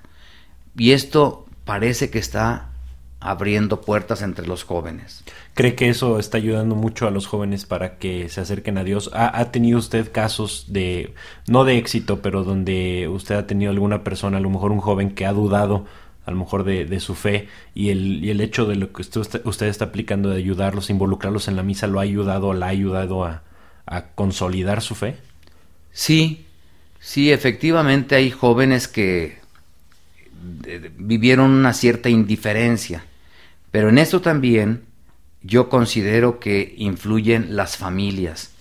Y 0.76 0.92
esto 0.92 1.46
parece 1.64 2.10
que 2.10 2.18
está 2.18 2.71
abriendo 3.22 3.80
puertas 3.80 4.20
entre 4.22 4.46
los 4.46 4.64
jóvenes. 4.64 5.22
¿Cree 5.54 5.74
que 5.74 5.88
eso 5.88 6.18
está 6.18 6.38
ayudando 6.38 6.74
mucho 6.74 7.06
a 7.06 7.10
los 7.10 7.26
jóvenes 7.26 7.64
para 7.64 7.96
que 7.98 8.28
se 8.28 8.40
acerquen 8.40 8.78
a 8.78 8.84
Dios? 8.84 9.10
¿Ha, 9.14 9.44
tenido 9.52 9.78
usted 9.78 10.10
casos 10.10 10.66
de, 10.68 11.14
no 11.46 11.64
de 11.64 11.78
éxito, 11.78 12.20
pero 12.20 12.42
donde 12.42 13.08
usted 13.08 13.36
ha 13.36 13.46
tenido 13.46 13.70
alguna 13.70 14.02
persona, 14.02 14.38
a 14.38 14.40
lo 14.40 14.50
mejor 14.50 14.72
un 14.72 14.80
joven 14.80 15.14
que 15.14 15.24
ha 15.24 15.32
dudado 15.32 15.86
a 16.24 16.30
lo 16.30 16.36
mejor 16.36 16.62
de, 16.62 17.00
su 17.00 17.16
fe 17.16 17.48
y 17.74 17.90
el, 17.90 18.24
y 18.24 18.30
el, 18.30 18.40
hecho 18.40 18.64
de 18.64 18.76
lo 18.76 18.92
que 18.92 19.02
usted, 19.02 19.42
usted, 19.44 19.66
está 19.66 19.86
aplicando 19.86 20.30
de 20.30 20.36
ayudarlos, 20.36 20.88
involucrarlos 20.88 21.48
en 21.48 21.56
la 21.56 21.64
misa, 21.64 21.88
lo 21.88 21.98
ha 21.98 22.02
ayudado, 22.02 22.52
la 22.54 22.66
ha 22.66 22.68
ayudado 22.68 23.24
a, 23.24 23.42
a 23.86 24.06
consolidar 24.14 24.82
su 24.82 24.94
fe? 24.94 25.16
Sí, 25.90 26.46
sí, 27.00 27.32
efectivamente 27.32 28.14
hay 28.14 28.30
jóvenes 28.30 28.86
que 28.86 29.42
vivieron 30.96 31.50
una 31.50 31.72
cierta 31.72 32.08
indiferencia, 32.08 33.04
pero 33.72 33.88
en 33.88 33.98
eso 33.98 34.20
también 34.20 34.84
yo 35.42 35.68
considero 35.68 36.38
que 36.38 36.74
influyen 36.78 37.56
las 37.56 37.76
familias. 37.76 38.52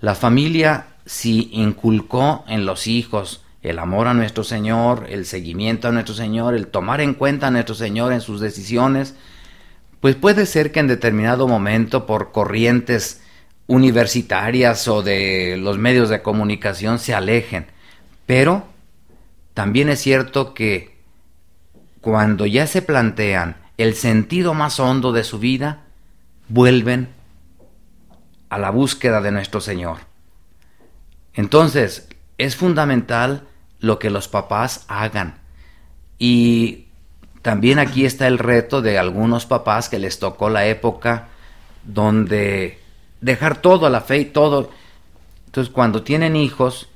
La 0.00 0.14
familia 0.14 0.86
si 1.08 1.48
inculcó 1.52 2.44
en 2.48 2.66
los 2.66 2.86
hijos 2.86 3.42
el 3.62 3.78
amor 3.78 4.06
a 4.08 4.14
nuestro 4.14 4.44
Señor, 4.44 5.06
el 5.08 5.24
seguimiento 5.24 5.88
a 5.88 5.92
nuestro 5.92 6.14
Señor, 6.14 6.54
el 6.54 6.68
tomar 6.68 7.00
en 7.00 7.14
cuenta 7.14 7.48
a 7.48 7.50
nuestro 7.50 7.74
Señor 7.74 8.12
en 8.12 8.20
sus 8.20 8.40
decisiones, 8.40 9.14
pues 10.00 10.14
puede 10.14 10.46
ser 10.46 10.70
que 10.70 10.80
en 10.80 10.86
determinado 10.86 11.48
momento 11.48 12.06
por 12.06 12.30
corrientes 12.30 13.22
universitarias 13.66 14.86
o 14.86 15.02
de 15.02 15.56
los 15.58 15.78
medios 15.78 16.08
de 16.08 16.22
comunicación 16.22 16.98
se 16.98 17.14
alejen, 17.14 17.66
pero 18.26 18.66
también 19.54 19.88
es 19.88 20.00
cierto 20.00 20.54
que 20.54 20.96
cuando 22.00 22.46
ya 22.46 22.66
se 22.66 22.82
plantean 22.82 23.56
el 23.78 23.94
sentido 23.94 24.54
más 24.54 24.80
hondo 24.80 25.12
de 25.12 25.24
su 25.24 25.38
vida, 25.38 25.84
vuelven 26.48 27.08
a 28.50 28.58
la 28.58 28.70
búsqueda 28.70 29.20
de 29.20 29.30
nuestro 29.30 29.60
Señor. 29.60 29.98
Entonces, 31.34 32.08
es 32.36 32.56
fundamental 32.56 33.46
lo 33.78 33.98
que 33.98 34.10
los 34.10 34.28
papás 34.28 34.84
hagan. 34.88 35.38
Y 36.18 36.86
también 37.42 37.78
aquí 37.78 38.04
está 38.04 38.26
el 38.26 38.38
reto 38.38 38.82
de 38.82 38.98
algunos 38.98 39.46
papás 39.46 39.88
que 39.88 40.00
les 40.00 40.18
tocó 40.18 40.50
la 40.50 40.66
época 40.66 41.28
donde 41.84 42.80
dejar 43.20 43.62
todo 43.62 43.86
a 43.86 43.90
la 43.90 44.00
fe 44.00 44.18
y 44.18 44.24
todo. 44.24 44.70
Entonces, 45.46 45.72
cuando 45.72 46.02
tienen 46.02 46.34
hijos, 46.34 46.88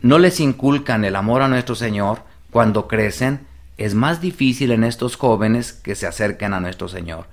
no 0.00 0.18
les 0.18 0.38
inculcan 0.38 1.04
el 1.04 1.16
amor 1.16 1.42
a 1.42 1.48
nuestro 1.48 1.74
Señor, 1.74 2.22
cuando 2.50 2.86
crecen, 2.86 3.47
es 3.78 3.94
más 3.94 4.20
difícil 4.20 4.72
en 4.72 4.84
estos 4.84 5.16
jóvenes 5.16 5.72
que 5.72 5.94
se 5.94 6.06
acerquen 6.06 6.52
a 6.52 6.60
nuestro 6.60 6.88
Señor. 6.88 7.26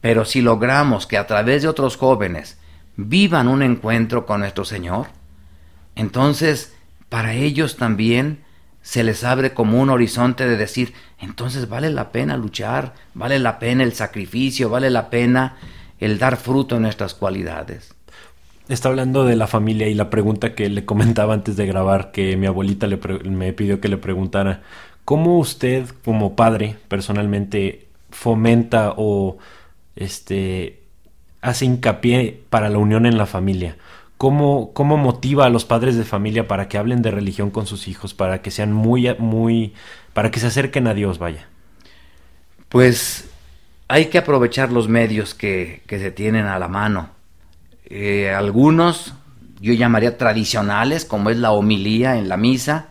Pero 0.00 0.24
si 0.24 0.40
logramos 0.40 1.06
que 1.06 1.18
a 1.18 1.26
través 1.26 1.62
de 1.62 1.68
otros 1.68 1.96
jóvenes 1.96 2.58
vivan 2.96 3.48
un 3.48 3.62
encuentro 3.62 4.24
con 4.24 4.40
nuestro 4.40 4.64
Señor, 4.64 5.08
entonces 5.96 6.72
para 7.08 7.34
ellos 7.34 7.76
también 7.76 8.44
se 8.82 9.04
les 9.04 9.24
abre 9.24 9.52
como 9.52 9.80
un 9.80 9.90
horizonte 9.90 10.48
de 10.48 10.56
decir, 10.56 10.94
entonces 11.20 11.68
vale 11.68 11.90
la 11.90 12.12
pena 12.12 12.36
luchar, 12.36 12.94
vale 13.12 13.38
la 13.38 13.58
pena 13.58 13.84
el 13.84 13.92
sacrificio, 13.92 14.70
vale 14.70 14.88
la 14.88 15.10
pena 15.10 15.56
el 15.98 16.18
dar 16.18 16.36
fruto 16.36 16.76
en 16.76 16.82
nuestras 16.82 17.14
cualidades. 17.14 17.94
Está 18.68 18.88
hablando 18.88 19.24
de 19.24 19.34
la 19.34 19.48
familia 19.48 19.88
y 19.88 19.94
la 19.94 20.10
pregunta 20.10 20.54
que 20.54 20.68
le 20.68 20.84
comentaba 20.84 21.34
antes 21.34 21.56
de 21.56 21.66
grabar, 21.66 22.12
que 22.12 22.36
mi 22.36 22.46
abuelita 22.46 22.86
le 22.86 22.98
me 23.28 23.52
pidió 23.52 23.80
que 23.80 23.88
le 23.88 23.96
preguntara, 23.96 24.62
¿cómo 25.10 25.40
usted 25.40 25.88
como 26.04 26.36
padre 26.36 26.76
personalmente 26.86 27.88
fomenta 28.12 28.94
o 28.96 29.38
este 29.96 30.84
hace 31.40 31.64
hincapié 31.64 32.44
para 32.48 32.68
la 32.68 32.78
unión 32.78 33.06
en 33.06 33.18
la 33.18 33.26
familia? 33.26 33.76
¿Cómo, 34.18 34.72
¿Cómo 34.72 34.98
motiva 34.98 35.46
a 35.46 35.50
los 35.50 35.64
padres 35.64 35.96
de 35.96 36.04
familia 36.04 36.46
para 36.46 36.68
que 36.68 36.78
hablen 36.78 37.02
de 37.02 37.10
religión 37.10 37.50
con 37.50 37.66
sus 37.66 37.88
hijos, 37.88 38.14
para 38.14 38.40
que 38.40 38.52
sean 38.52 38.72
muy, 38.72 39.12
muy, 39.18 39.74
para 40.12 40.30
que 40.30 40.38
se 40.38 40.46
acerquen 40.46 40.86
a 40.86 40.94
Dios, 40.94 41.18
vaya? 41.18 41.48
Pues 42.68 43.28
hay 43.88 44.06
que 44.06 44.18
aprovechar 44.18 44.70
los 44.70 44.86
medios 44.86 45.34
que, 45.34 45.82
se 45.88 46.12
tienen 46.12 46.46
a 46.46 46.60
la 46.60 46.68
mano. 46.68 47.10
Eh, 47.84 48.30
algunos 48.30 49.14
yo 49.60 49.72
llamaría 49.72 50.16
tradicionales, 50.16 51.04
como 51.04 51.30
es 51.30 51.36
la 51.36 51.50
homilía 51.50 52.16
en 52.16 52.28
la 52.28 52.36
misa. 52.36 52.90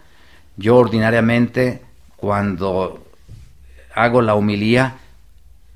Yo 0.57 0.75
ordinariamente 0.75 1.87
cuando 2.19 3.03
hago 3.95 4.21
la 4.21 4.35
homilía 4.35 4.95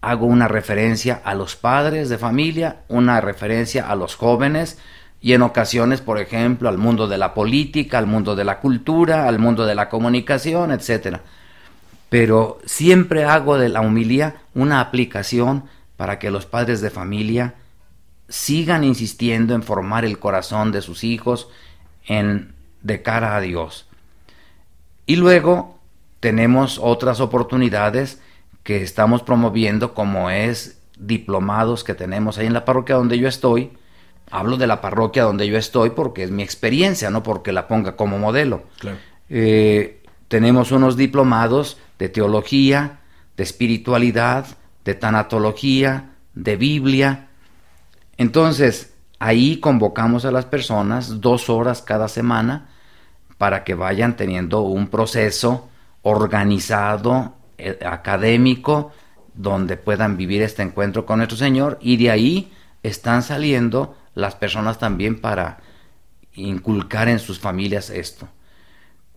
hago 0.01 0.25
una 0.25 0.49
referencia 0.49 1.21
a 1.23 1.33
los 1.33 1.55
padres 1.55 2.09
de 2.09 2.17
familia, 2.17 2.81
una 2.89 3.21
referencia 3.21 3.89
a 3.89 3.95
los 3.95 4.15
jóvenes, 4.15 4.77
y 5.21 5.31
en 5.31 5.41
ocasiones, 5.41 6.01
por 6.01 6.19
ejemplo, 6.19 6.67
al 6.67 6.77
mundo 6.77 7.07
de 7.07 7.17
la 7.17 7.33
política, 7.33 7.99
al 7.99 8.07
mundo 8.07 8.35
de 8.35 8.43
la 8.43 8.59
cultura, 8.59 9.29
al 9.29 9.39
mundo 9.39 9.65
de 9.65 9.75
la 9.75 9.87
comunicación, 9.87 10.71
etc. 10.73 11.19
Pero 12.09 12.59
siempre 12.65 13.23
hago 13.23 13.57
de 13.57 13.69
la 13.69 13.79
humilía 13.79 14.41
una 14.53 14.81
aplicación 14.81 15.63
para 15.95 16.19
que 16.19 16.31
los 16.31 16.45
padres 16.45 16.81
de 16.81 16.89
familia 16.89 17.53
sigan 18.27 18.83
insistiendo 18.83 19.55
en 19.55 19.63
formar 19.63 20.03
el 20.03 20.19
corazón 20.19 20.73
de 20.73 20.81
sus 20.81 21.05
hijos 21.05 21.47
en 22.05 22.53
de 22.81 23.01
cara 23.01 23.37
a 23.37 23.39
Dios. 23.39 23.87
Y 25.05 25.15
luego 25.15 25.72
tenemos 26.23 26.79
otras 26.81 27.19
oportunidades 27.19 28.21
que 28.63 28.81
estamos 28.81 29.23
promoviendo 29.23 29.93
como 29.93 30.29
es 30.29 30.81
diplomados 30.97 31.83
que 31.83 31.95
tenemos 31.95 32.37
ahí 32.37 32.45
en 32.45 32.53
la 32.53 32.63
parroquia 32.63 32.95
donde 32.95 33.19
yo 33.19 33.27
estoy, 33.27 33.73
Hablo 34.31 34.55
de 34.55 34.67
la 34.67 34.79
parroquia 34.79 35.23
donde 35.23 35.45
yo 35.47 35.57
estoy 35.57 35.89
porque 35.89 36.23
es 36.23 36.31
mi 36.31 36.43
experiencia, 36.43 37.09
no 37.09 37.23
porque 37.23 37.51
la 37.51 37.67
ponga 37.67 37.97
como 37.97 38.17
modelo. 38.19 38.63
Eh, 39.29 40.01
tenemos 40.29 40.71
unos 40.71 40.95
diplomados 40.95 41.77
de 41.99 42.07
teología, 42.07 43.01
de 43.35 43.43
espiritualidad, 43.43 44.45
de 44.85 44.95
tanatología, 44.95 46.11
de 46.35 46.55
Biblia. 46.55 47.27
Entonces, 48.15 48.93
ahí 49.19 49.59
convocamos 49.59 50.23
a 50.23 50.31
las 50.31 50.45
personas 50.45 51.19
dos 51.19 51.49
horas 51.49 51.81
cada 51.81 52.07
semana 52.07 52.69
para 53.37 53.65
que 53.65 53.75
vayan 53.75 54.15
teniendo 54.15 54.61
un 54.61 54.87
proceso 54.87 55.69
organizado, 56.03 57.33
eh, 57.57 57.79
académico, 57.85 58.91
donde 59.33 59.77
puedan 59.77 60.15
vivir 60.15 60.41
este 60.43 60.61
encuentro 60.61 61.05
con 61.05 61.17
nuestro 61.17 61.37
Señor 61.37 61.79
y 61.81 61.97
de 61.97 62.11
ahí 62.11 62.53
están 62.83 63.23
saliendo 63.23 63.95
las 64.13 64.35
personas 64.35 64.77
también 64.77 65.19
para 65.19 65.59
inculcar 66.35 67.09
en 67.09 67.19
sus 67.19 67.39
familias 67.39 67.89
esto. 67.89 68.27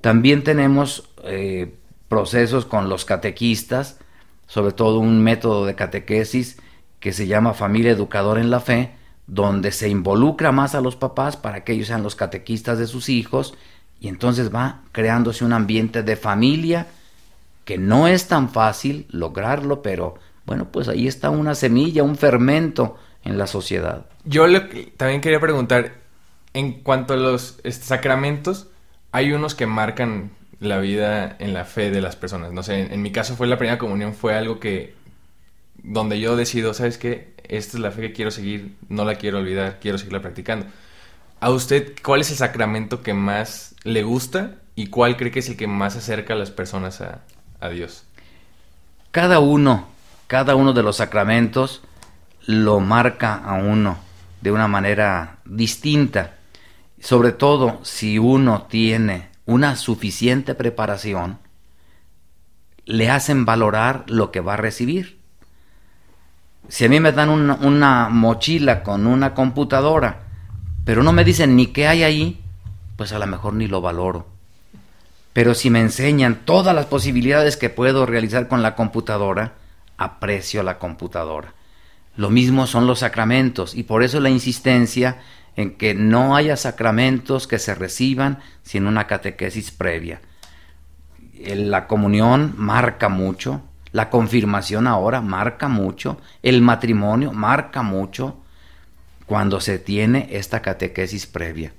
También 0.00 0.44
tenemos 0.44 1.10
eh, 1.24 1.74
procesos 2.08 2.64
con 2.64 2.88
los 2.88 3.04
catequistas, 3.04 3.98
sobre 4.46 4.72
todo 4.72 5.00
un 5.00 5.22
método 5.22 5.66
de 5.66 5.74
catequesis 5.74 6.58
que 7.00 7.12
se 7.12 7.26
llama 7.26 7.54
familia 7.54 7.90
educadora 7.90 8.40
en 8.40 8.50
la 8.50 8.60
fe, 8.60 8.94
donde 9.26 9.72
se 9.72 9.88
involucra 9.88 10.52
más 10.52 10.74
a 10.74 10.80
los 10.80 10.96
papás 10.96 11.36
para 11.36 11.64
que 11.64 11.72
ellos 11.72 11.88
sean 11.88 12.02
los 12.04 12.14
catequistas 12.14 12.78
de 12.78 12.86
sus 12.86 13.08
hijos 13.08 13.54
y 14.00 14.08
entonces 14.08 14.54
va 14.54 14.82
creándose 14.92 15.44
un 15.44 15.52
ambiente 15.52 16.02
de 16.02 16.16
familia 16.16 16.86
que 17.64 17.78
no 17.78 18.06
es 18.06 18.28
tan 18.28 18.48
fácil 18.48 19.06
lograrlo, 19.10 19.82
pero 19.82 20.14
bueno, 20.44 20.68
pues 20.70 20.88
ahí 20.88 21.08
está 21.08 21.30
una 21.30 21.54
semilla, 21.54 22.04
un 22.04 22.16
fermento 22.16 22.96
en 23.24 23.36
la 23.38 23.46
sociedad. 23.46 24.06
Yo 24.24 24.44
también 24.96 25.20
quería 25.20 25.40
preguntar, 25.40 25.94
en 26.54 26.80
cuanto 26.82 27.14
a 27.14 27.16
los 27.16 27.58
sacramentos, 27.68 28.68
hay 29.10 29.32
unos 29.32 29.54
que 29.54 29.66
marcan 29.66 30.30
la 30.60 30.78
vida 30.78 31.36
en 31.38 31.52
la 31.52 31.64
fe 31.64 31.90
de 31.90 32.00
las 32.00 32.16
personas. 32.16 32.52
No 32.52 32.62
sé, 32.62 32.94
en, 32.94 33.02
mi 33.02 33.10
caso 33.10 33.36
fue 33.36 33.46
la 33.46 33.58
primera 33.58 33.78
comunión, 33.78 34.14
fue 34.14 34.34
algo 34.34 34.60
que, 34.60 34.94
donde 35.82 36.20
yo 36.20 36.36
decido, 36.36 36.72
¿sabes 36.72 36.98
qué? 36.98 37.34
Esta 37.48 37.76
es 37.76 37.80
la 37.80 37.90
fe 37.90 38.02
que 38.02 38.12
quiero 38.12 38.30
seguir, 38.30 38.76
no 38.88 39.04
la 39.04 39.16
quiero 39.16 39.38
olvidar, 39.38 39.78
quiero 39.80 39.98
seguirla 39.98 40.22
practicando. 40.22 40.66
¿A 41.46 41.50
usted 41.50 41.92
cuál 42.02 42.22
es 42.22 42.32
el 42.32 42.38
sacramento 42.38 43.04
que 43.04 43.14
más 43.14 43.76
le 43.84 44.02
gusta 44.02 44.56
y 44.74 44.88
cuál 44.88 45.16
cree 45.16 45.30
que 45.30 45.38
es 45.38 45.48
el 45.48 45.56
que 45.56 45.68
más 45.68 45.94
acerca 45.94 46.34
a 46.34 46.36
las 46.36 46.50
personas 46.50 47.00
a, 47.00 47.20
a 47.60 47.68
Dios? 47.68 48.02
Cada 49.12 49.38
uno, 49.38 49.86
cada 50.26 50.56
uno 50.56 50.72
de 50.72 50.82
los 50.82 50.96
sacramentos 50.96 51.82
lo 52.46 52.80
marca 52.80 53.36
a 53.36 53.54
uno 53.62 53.96
de 54.40 54.50
una 54.50 54.66
manera 54.66 55.36
distinta. 55.44 56.34
Sobre 56.98 57.30
todo 57.30 57.78
si 57.84 58.18
uno 58.18 58.66
tiene 58.68 59.28
una 59.44 59.76
suficiente 59.76 60.56
preparación, 60.56 61.38
le 62.86 63.08
hacen 63.08 63.44
valorar 63.44 64.02
lo 64.08 64.32
que 64.32 64.40
va 64.40 64.54
a 64.54 64.56
recibir. 64.56 65.20
Si 66.66 66.86
a 66.86 66.88
mí 66.88 66.98
me 66.98 67.12
dan 67.12 67.28
una, 67.28 67.54
una 67.54 68.08
mochila 68.08 68.82
con 68.82 69.06
una 69.06 69.32
computadora, 69.32 70.25
pero 70.86 71.02
no 71.02 71.12
me 71.12 71.24
dicen 71.24 71.56
ni 71.56 71.66
qué 71.66 71.88
hay 71.88 72.04
ahí, 72.04 72.40
pues 72.94 73.12
a 73.12 73.18
lo 73.18 73.26
mejor 73.26 73.54
ni 73.54 73.66
lo 73.66 73.80
valoro. 73.80 74.28
Pero 75.32 75.52
si 75.52 75.68
me 75.68 75.80
enseñan 75.80 76.42
todas 76.44 76.76
las 76.76 76.86
posibilidades 76.86 77.56
que 77.56 77.70
puedo 77.70 78.06
realizar 78.06 78.46
con 78.46 78.62
la 78.62 78.76
computadora, 78.76 79.54
aprecio 79.98 80.62
la 80.62 80.78
computadora. 80.78 81.54
Lo 82.14 82.30
mismo 82.30 82.68
son 82.68 82.86
los 82.86 83.00
sacramentos 83.00 83.74
y 83.74 83.82
por 83.82 84.04
eso 84.04 84.20
la 84.20 84.30
insistencia 84.30 85.18
en 85.56 85.76
que 85.76 85.92
no 85.92 86.36
haya 86.36 86.56
sacramentos 86.56 87.48
que 87.48 87.58
se 87.58 87.74
reciban 87.74 88.38
sin 88.62 88.86
una 88.86 89.08
catequesis 89.08 89.72
previa. 89.72 90.20
La 91.34 91.88
comunión 91.88 92.54
marca 92.56 93.08
mucho, 93.08 93.60
la 93.90 94.08
confirmación 94.08 94.86
ahora 94.86 95.20
marca 95.20 95.66
mucho, 95.66 96.20
el 96.44 96.62
matrimonio 96.62 97.32
marca 97.32 97.82
mucho 97.82 98.36
cuando 99.26 99.60
se 99.60 99.78
tiene 99.78 100.28
esta 100.30 100.62
catequesis 100.62 101.26
previa. 101.26 101.72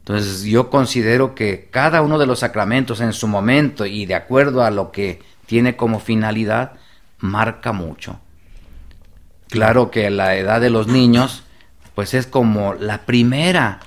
Entonces 0.00 0.42
yo 0.44 0.70
considero 0.70 1.34
que 1.34 1.68
cada 1.70 2.00
uno 2.00 2.18
de 2.18 2.26
los 2.26 2.38
sacramentos 2.38 3.00
en 3.00 3.12
su 3.12 3.28
momento 3.28 3.84
y 3.84 4.06
de 4.06 4.14
acuerdo 4.14 4.64
a 4.64 4.70
lo 4.70 4.90
que 4.90 5.22
tiene 5.44 5.76
como 5.76 6.00
finalidad, 6.00 6.72
marca 7.18 7.72
mucho. 7.72 8.18
Claro 9.48 9.90
que 9.90 10.10
la 10.10 10.36
edad 10.36 10.60
de 10.60 10.70
los 10.70 10.86
niños, 10.86 11.44
pues 11.94 12.14
es 12.14 12.26
como 12.26 12.74
la 12.74 13.06
primera, 13.06 13.80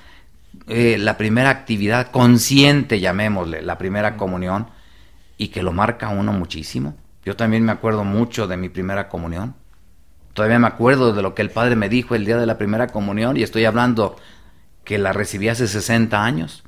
eh, 0.68 0.98
la 1.00 1.18
primera 1.18 1.50
actividad 1.50 2.12
consciente, 2.12 3.00
llamémosle, 3.00 3.62
la 3.62 3.78
primera 3.78 4.18
comunión, 4.18 4.68
y 5.38 5.48
que 5.48 5.64
lo 5.64 5.72
marca 5.72 6.10
uno 6.10 6.34
muchísimo. 6.34 6.96
Yo 7.26 7.36
también 7.36 7.64
me 7.64 7.72
acuerdo 7.72 8.04
mucho 8.04 8.48
de 8.48 8.58
mi 8.58 8.70
primera 8.70 9.10
comunión. 9.10 9.56
Todavía 10.34 10.60
me 10.60 10.68
acuerdo 10.68 11.14
de 11.14 11.22
lo 11.22 11.36
que 11.36 11.42
el 11.42 11.50
padre 11.50 11.76
me 11.76 11.90
dijo 11.90 12.16
el 12.16 12.26
día 12.26 12.38
de 12.38 12.46
la 12.46 12.58
primera 12.58 12.88
comunión, 12.88 13.38
y 13.38 13.44
estoy 13.44 13.66
hablando 13.66 14.16
que 14.84 14.98
la 14.98 15.14
recibí 15.14 15.50
hace 15.50 15.68
60 15.68 16.24
años. 16.24 16.64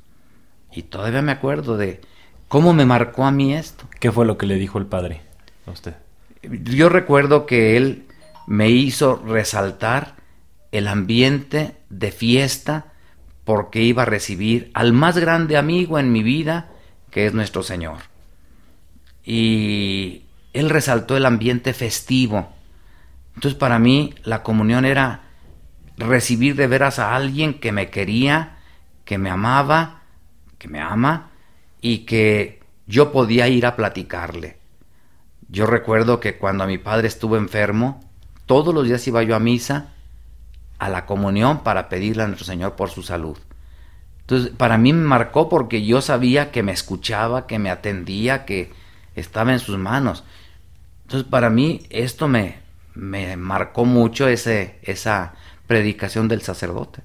Y 0.72 0.82
todavía 0.82 1.22
me 1.22 1.32
acuerdo 1.32 1.76
de 1.76 2.00
cómo 2.48 2.72
me 2.72 2.84
marcó 2.84 3.24
a 3.24 3.30
mí 3.30 3.54
esto. 3.54 3.84
¿Qué 4.00 4.12
fue 4.12 4.26
lo 4.26 4.36
que 4.36 4.46
le 4.46 4.56
dijo 4.56 4.78
el 4.78 4.86
padre 4.86 5.22
a 5.66 5.70
usted? 5.70 5.94
Yo 6.42 6.88
recuerdo 6.88 7.46
que 7.46 7.76
él 7.76 8.06
me 8.46 8.70
hizo 8.70 9.22
resaltar 9.24 10.16
el 10.72 10.88
ambiente 10.88 11.76
de 11.88 12.10
fiesta 12.10 12.86
porque 13.44 13.82
iba 13.82 14.02
a 14.02 14.06
recibir 14.06 14.70
al 14.74 14.92
más 14.92 15.18
grande 15.18 15.56
amigo 15.56 15.98
en 15.98 16.12
mi 16.12 16.22
vida, 16.22 16.70
que 17.10 17.26
es 17.26 17.34
nuestro 17.34 17.62
Señor. 17.62 17.98
Y 19.24 20.22
él 20.52 20.70
resaltó 20.70 21.16
el 21.16 21.26
ambiente 21.26 21.72
festivo. 21.72 22.53
Entonces 23.34 23.58
para 23.58 23.78
mí 23.78 24.14
la 24.24 24.42
comunión 24.42 24.84
era 24.84 25.22
recibir 25.96 26.56
de 26.56 26.66
veras 26.66 26.98
a 26.98 27.14
alguien 27.14 27.54
que 27.60 27.72
me 27.72 27.90
quería, 27.90 28.58
que 29.04 29.18
me 29.18 29.30
amaba, 29.30 30.02
que 30.58 30.68
me 30.68 30.80
ama 30.80 31.30
y 31.80 31.98
que 31.98 32.62
yo 32.86 33.12
podía 33.12 33.48
ir 33.48 33.66
a 33.66 33.76
platicarle. 33.76 34.58
Yo 35.48 35.66
recuerdo 35.66 36.20
que 36.20 36.38
cuando 36.38 36.66
mi 36.66 36.78
padre 36.78 37.08
estuvo 37.08 37.36
enfermo, 37.36 38.00
todos 38.46 38.74
los 38.74 38.86
días 38.86 39.06
iba 39.06 39.22
yo 39.22 39.36
a 39.36 39.40
misa, 39.40 39.92
a 40.78 40.88
la 40.88 41.06
comunión, 41.06 41.62
para 41.62 41.88
pedirle 41.88 42.22
a 42.22 42.26
nuestro 42.26 42.46
Señor 42.46 42.76
por 42.76 42.90
su 42.90 43.02
salud. 43.02 43.38
Entonces, 44.20 44.52
para 44.56 44.78
mí 44.78 44.92
me 44.92 45.04
marcó 45.04 45.48
porque 45.48 45.84
yo 45.84 46.00
sabía 46.00 46.50
que 46.50 46.62
me 46.62 46.72
escuchaba, 46.72 47.46
que 47.46 47.58
me 47.58 47.70
atendía, 47.70 48.46
que 48.46 48.72
estaba 49.14 49.52
en 49.52 49.58
sus 49.60 49.78
manos. 49.78 50.24
Entonces, 51.02 51.28
para 51.28 51.50
mí 51.50 51.82
esto 51.90 52.26
me, 52.26 52.63
me 52.94 53.36
marcó 53.36 53.84
mucho 53.84 54.28
ese, 54.28 54.78
esa 54.82 55.34
predicación 55.66 56.28
del 56.28 56.42
sacerdote. 56.42 57.02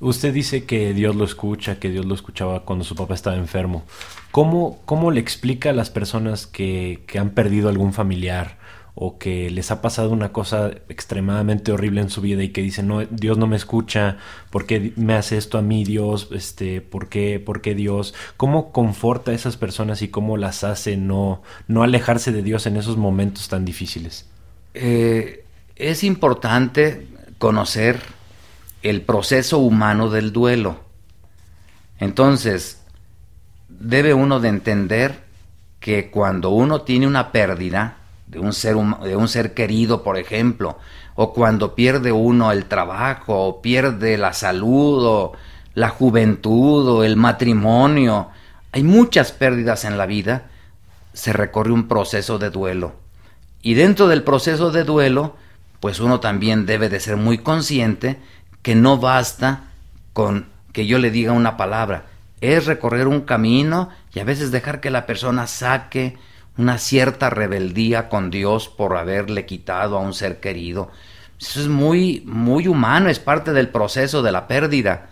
Usted 0.00 0.34
dice 0.34 0.64
que 0.64 0.94
Dios 0.94 1.14
lo 1.14 1.24
escucha, 1.24 1.78
que 1.78 1.88
Dios 1.88 2.04
lo 2.04 2.14
escuchaba 2.14 2.64
cuando 2.64 2.84
su 2.84 2.96
papá 2.96 3.14
estaba 3.14 3.36
enfermo. 3.36 3.84
¿Cómo, 4.32 4.80
cómo 4.84 5.12
le 5.12 5.20
explica 5.20 5.70
a 5.70 5.74
las 5.74 5.90
personas 5.90 6.46
que, 6.46 7.04
que 7.06 7.20
han 7.20 7.30
perdido 7.30 7.68
algún 7.68 7.92
familiar 7.92 8.58
o 8.94 9.18
que 9.18 9.48
les 9.50 9.70
ha 9.70 9.80
pasado 9.80 10.10
una 10.10 10.32
cosa 10.32 10.70
extremadamente 10.88 11.72
horrible 11.72 12.00
en 12.00 12.10
su 12.10 12.20
vida 12.20 12.42
y 12.42 12.50
que 12.50 12.62
dicen, 12.62 12.88
no, 12.88 13.00
Dios 13.06 13.38
no 13.38 13.46
me 13.46 13.56
escucha, 13.56 14.18
¿por 14.50 14.66
qué 14.66 14.92
me 14.96 15.14
hace 15.14 15.38
esto 15.38 15.56
a 15.56 15.62
mí 15.62 15.84
Dios? 15.84 16.28
Este, 16.32 16.80
¿por, 16.80 17.08
qué, 17.08 17.40
¿Por 17.40 17.62
qué 17.62 17.74
Dios? 17.74 18.12
¿Cómo 18.36 18.72
conforta 18.72 19.30
a 19.30 19.34
esas 19.34 19.56
personas 19.56 20.02
y 20.02 20.08
cómo 20.08 20.36
las 20.36 20.64
hace 20.64 20.96
no, 20.96 21.42
no 21.68 21.82
alejarse 21.82 22.32
de 22.32 22.42
Dios 22.42 22.66
en 22.66 22.76
esos 22.76 22.96
momentos 22.96 23.48
tan 23.48 23.64
difíciles? 23.64 24.28
Eh, 24.74 25.44
es 25.76 26.04
importante 26.04 27.08
conocer 27.38 28.00
el 28.82 29.02
proceso 29.02 29.58
humano 29.58 30.10
del 30.10 30.32
duelo. 30.32 30.80
Entonces, 31.98 32.82
debe 33.68 34.14
uno 34.14 34.40
de 34.40 34.48
entender 34.48 35.22
que 35.80 36.10
cuando 36.10 36.50
uno 36.50 36.82
tiene 36.82 37.06
una 37.06 37.32
pérdida 37.32 37.96
de 38.26 38.38
un 38.38 38.52
ser, 38.52 38.76
de 38.76 39.16
un 39.16 39.28
ser 39.28 39.54
querido, 39.54 40.02
por 40.02 40.16
ejemplo, 40.16 40.78
o 41.14 41.32
cuando 41.32 41.74
pierde 41.74 42.12
uno 42.12 42.50
el 42.52 42.64
trabajo, 42.66 43.46
o 43.46 43.62
pierde 43.62 44.16
la 44.16 44.32
salud, 44.32 45.04
o 45.04 45.32
la 45.74 45.90
juventud, 45.90 46.88
o 46.88 47.04
el 47.04 47.16
matrimonio, 47.16 48.28
hay 48.72 48.82
muchas 48.84 49.32
pérdidas 49.32 49.84
en 49.84 49.98
la 49.98 50.06
vida, 50.06 50.44
se 51.12 51.32
recorre 51.32 51.72
un 51.72 51.88
proceso 51.88 52.38
de 52.38 52.50
duelo. 52.50 53.01
Y 53.62 53.74
dentro 53.74 54.08
del 54.08 54.24
proceso 54.24 54.70
de 54.70 54.84
duelo, 54.84 55.36
pues 55.80 56.00
uno 56.00 56.20
también 56.20 56.66
debe 56.66 56.88
de 56.88 57.00
ser 57.00 57.16
muy 57.16 57.38
consciente 57.38 58.18
que 58.60 58.74
no 58.74 58.98
basta 58.98 59.70
con 60.12 60.46
que 60.72 60.86
yo 60.86 60.98
le 60.98 61.10
diga 61.10 61.32
una 61.32 61.56
palabra, 61.56 62.06
es 62.40 62.66
recorrer 62.66 63.06
un 63.06 63.20
camino 63.22 63.90
y 64.12 64.20
a 64.20 64.24
veces 64.24 64.50
dejar 64.50 64.80
que 64.80 64.90
la 64.90 65.06
persona 65.06 65.46
saque 65.46 66.16
una 66.56 66.78
cierta 66.78 67.30
rebeldía 67.30 68.08
con 68.08 68.30
Dios 68.30 68.68
por 68.68 68.96
haberle 68.96 69.46
quitado 69.46 69.96
a 69.96 70.00
un 70.00 70.12
ser 70.12 70.40
querido. 70.40 70.90
Eso 71.40 71.60
es 71.60 71.68
muy, 71.68 72.22
muy 72.26 72.68
humano, 72.68 73.08
es 73.08 73.18
parte 73.18 73.52
del 73.52 73.68
proceso 73.68 74.22
de 74.22 74.32
la 74.32 74.46
pérdida. 74.48 75.10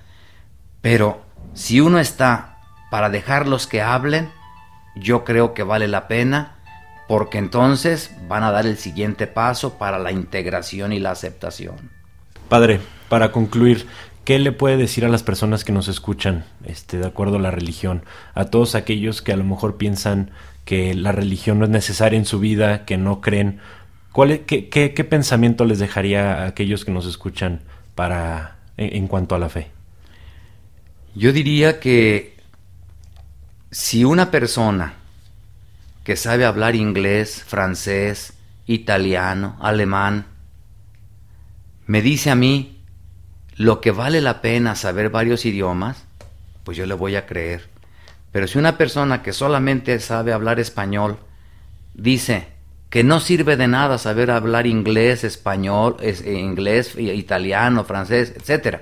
Pero 0.80 1.22
si 1.54 1.80
uno 1.80 1.98
está 1.98 2.58
para 2.90 3.10
dejarlos 3.10 3.66
que 3.66 3.82
hablen, 3.82 4.30
yo 4.96 5.24
creo 5.24 5.54
que 5.54 5.62
vale 5.62 5.88
la 5.88 6.08
pena 6.08 6.56
porque 7.10 7.38
entonces 7.38 8.14
van 8.28 8.44
a 8.44 8.52
dar 8.52 8.66
el 8.66 8.76
siguiente 8.76 9.26
paso 9.26 9.78
para 9.78 9.98
la 9.98 10.12
integración 10.12 10.92
y 10.92 11.00
la 11.00 11.10
aceptación. 11.10 11.74
Padre, 12.48 12.78
para 13.08 13.32
concluir, 13.32 13.88
¿qué 14.24 14.38
le 14.38 14.52
puede 14.52 14.76
decir 14.76 15.04
a 15.04 15.08
las 15.08 15.24
personas 15.24 15.64
que 15.64 15.72
nos 15.72 15.88
escuchan, 15.88 16.44
este, 16.64 16.98
de 16.98 17.08
acuerdo 17.08 17.38
a 17.38 17.40
la 17.40 17.50
religión? 17.50 18.04
A 18.34 18.44
todos 18.44 18.76
aquellos 18.76 19.22
que 19.22 19.32
a 19.32 19.36
lo 19.36 19.42
mejor 19.42 19.76
piensan 19.76 20.30
que 20.64 20.94
la 20.94 21.10
religión 21.10 21.58
no 21.58 21.64
es 21.64 21.72
necesaria 21.72 22.16
en 22.16 22.26
su 22.26 22.38
vida, 22.38 22.84
que 22.84 22.96
no 22.96 23.20
creen. 23.20 23.58
¿Cuál, 24.12 24.42
qué, 24.42 24.68
qué, 24.68 25.04
pensamiento 25.04 25.64
les 25.64 25.80
dejaría 25.80 26.44
a 26.44 26.46
aquellos 26.46 26.84
que 26.84 26.92
nos 26.92 27.06
escuchan 27.06 27.62
para 27.96 28.58
en 28.76 29.08
cuanto 29.08 29.34
a 29.34 29.40
la 29.40 29.48
fe? 29.48 29.72
Yo 31.16 31.32
diría 31.32 31.80
que 31.80 32.36
si 33.72 34.04
una 34.04 34.30
persona 34.30 34.99
que 36.04 36.16
sabe 36.16 36.44
hablar 36.44 36.74
inglés, 36.74 37.44
francés, 37.46 38.34
italiano, 38.66 39.56
alemán, 39.60 40.26
me 41.86 42.02
dice 42.02 42.30
a 42.30 42.34
mí 42.34 42.80
lo 43.56 43.80
que 43.80 43.90
vale 43.90 44.20
la 44.20 44.40
pena 44.40 44.74
saber 44.74 45.10
varios 45.10 45.44
idiomas, 45.44 46.04
pues 46.64 46.76
yo 46.76 46.86
le 46.86 46.94
voy 46.94 47.16
a 47.16 47.26
creer. 47.26 47.68
Pero 48.32 48.46
si 48.46 48.58
una 48.58 48.78
persona 48.78 49.22
que 49.22 49.32
solamente 49.32 49.98
sabe 49.98 50.32
hablar 50.32 50.60
español 50.60 51.18
dice 51.94 52.48
que 52.90 53.04
no 53.04 53.20
sirve 53.20 53.56
de 53.56 53.68
nada 53.68 53.98
saber 53.98 54.30
hablar 54.30 54.66
inglés, 54.66 55.24
español, 55.24 55.96
eh, 56.00 56.38
inglés, 56.38 56.94
italiano, 56.96 57.84
francés, 57.84 58.34
etc., 58.36 58.78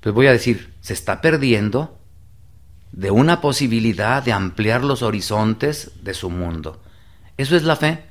pues 0.00 0.14
voy 0.14 0.26
a 0.26 0.32
decir, 0.32 0.74
se 0.80 0.92
está 0.92 1.20
perdiendo 1.20 1.98
de 2.92 3.10
una 3.10 3.40
posibilidad 3.40 4.22
de 4.22 4.32
ampliar 4.32 4.84
los 4.84 5.02
horizontes 5.02 5.92
de 6.02 6.14
su 6.14 6.30
mundo. 6.30 6.80
Eso 7.38 7.56
es 7.56 7.64
la 7.64 7.76
fe. 7.76 8.04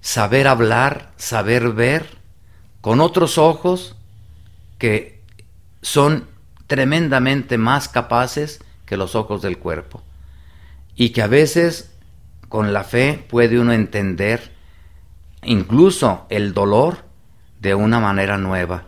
Saber 0.00 0.48
hablar, 0.48 1.12
saber 1.16 1.70
ver 1.70 2.18
con 2.80 3.00
otros 3.00 3.38
ojos 3.38 3.96
que 4.78 5.22
son 5.82 6.26
tremendamente 6.66 7.58
más 7.58 7.88
capaces 7.88 8.60
que 8.86 8.96
los 8.96 9.14
ojos 9.14 9.42
del 9.42 9.58
cuerpo. 9.58 10.02
Y 10.96 11.10
que 11.10 11.22
a 11.22 11.26
veces 11.26 11.94
con 12.48 12.72
la 12.72 12.84
fe 12.84 13.24
puede 13.28 13.58
uno 13.58 13.72
entender 13.72 14.52
incluso 15.42 16.26
el 16.30 16.54
dolor 16.54 17.04
de 17.60 17.74
una 17.74 18.00
manera 18.00 18.38
nueva. 18.38 18.84